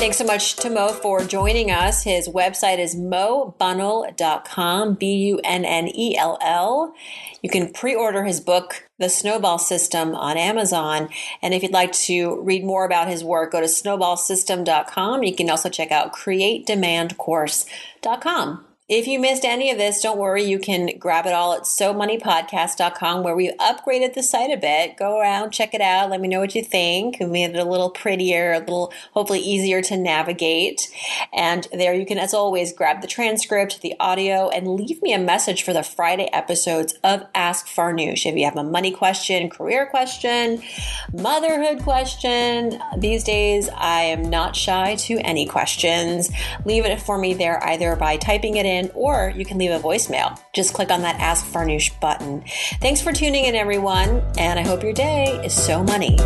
Thanks 0.00 0.16
so 0.16 0.24
much 0.24 0.56
to 0.56 0.70
Mo 0.70 0.94
for 0.94 1.22
joining 1.22 1.70
us. 1.70 2.02
His 2.04 2.26
website 2.26 2.78
is 2.78 2.96
mobunnell.com, 2.96 4.94
B 4.94 5.12
U 5.26 5.38
N 5.44 5.66
N 5.66 5.88
E 5.94 6.16
L 6.16 6.38
L. 6.40 6.94
You 7.42 7.50
can 7.50 7.70
pre 7.70 7.94
order 7.94 8.24
his 8.24 8.40
book, 8.40 8.88
The 8.98 9.10
Snowball 9.10 9.58
System, 9.58 10.14
on 10.14 10.38
Amazon. 10.38 11.10
And 11.42 11.52
if 11.52 11.62
you'd 11.62 11.72
like 11.72 11.92
to 11.92 12.40
read 12.40 12.64
more 12.64 12.86
about 12.86 13.08
his 13.08 13.22
work, 13.22 13.52
go 13.52 13.60
to 13.60 13.66
snowballsystem.com. 13.66 15.22
You 15.22 15.36
can 15.36 15.50
also 15.50 15.68
check 15.68 15.92
out 15.92 16.14
createdemandcourse.com. 16.14 18.64
If 18.90 19.06
you 19.06 19.20
missed 19.20 19.44
any 19.44 19.70
of 19.70 19.78
this, 19.78 20.02
don't 20.02 20.18
worry. 20.18 20.42
You 20.42 20.58
can 20.58 20.98
grab 20.98 21.24
it 21.24 21.32
all 21.32 21.52
at 21.52 21.62
SoMoneyPodcast.com 21.62 23.22
where 23.22 23.36
we 23.36 23.52
upgraded 23.52 24.14
the 24.14 24.22
site 24.24 24.50
a 24.50 24.56
bit. 24.56 24.96
Go 24.96 25.20
around, 25.20 25.52
check 25.52 25.74
it 25.74 25.80
out. 25.80 26.10
Let 26.10 26.20
me 26.20 26.26
know 26.26 26.40
what 26.40 26.56
you 26.56 26.64
think. 26.64 27.18
We 27.20 27.26
made 27.26 27.50
it 27.50 27.60
a 27.60 27.64
little 27.64 27.90
prettier, 27.90 28.52
a 28.52 28.58
little 28.58 28.92
hopefully 29.12 29.38
easier 29.38 29.80
to 29.80 29.96
navigate. 29.96 30.90
And 31.32 31.68
there 31.72 31.94
you 31.94 32.04
can, 32.04 32.18
as 32.18 32.34
always, 32.34 32.72
grab 32.72 33.00
the 33.00 33.06
transcript, 33.06 33.80
the 33.80 33.94
audio, 34.00 34.48
and 34.48 34.66
leave 34.66 35.00
me 35.02 35.12
a 35.12 35.20
message 35.20 35.62
for 35.62 35.72
the 35.72 35.84
Friday 35.84 36.28
episodes 36.32 36.94
of 37.04 37.22
Ask 37.32 37.68
Farnoosh. 37.68 38.26
If 38.26 38.34
you 38.34 38.44
have 38.44 38.56
a 38.56 38.64
money 38.64 38.90
question, 38.90 39.50
career 39.50 39.86
question, 39.86 40.64
motherhood 41.12 41.84
question, 41.84 42.82
these 42.98 43.22
days 43.22 43.68
I 43.68 44.00
am 44.00 44.28
not 44.28 44.56
shy 44.56 44.96
to 44.96 45.18
any 45.18 45.46
questions. 45.46 46.28
Leave 46.64 46.84
it 46.84 47.00
for 47.00 47.18
me 47.18 47.34
there 47.34 47.62
either 47.62 47.94
by 47.94 48.16
typing 48.16 48.56
it 48.56 48.66
in 48.66 48.79
in, 48.80 48.90
or 48.94 49.32
you 49.36 49.44
can 49.44 49.58
leave 49.58 49.70
a 49.70 49.78
voicemail. 49.78 50.38
Just 50.52 50.74
click 50.74 50.90
on 50.90 51.02
that 51.02 51.20
Ask 51.20 51.46
Farnoosh 51.46 51.98
button. 52.00 52.42
Thanks 52.80 53.00
for 53.00 53.12
tuning 53.12 53.44
in, 53.44 53.54
everyone, 53.54 54.22
and 54.38 54.58
I 54.58 54.62
hope 54.62 54.82
your 54.82 54.92
day 54.92 55.40
is 55.44 55.54
so 55.54 55.82
money. 55.82 56.16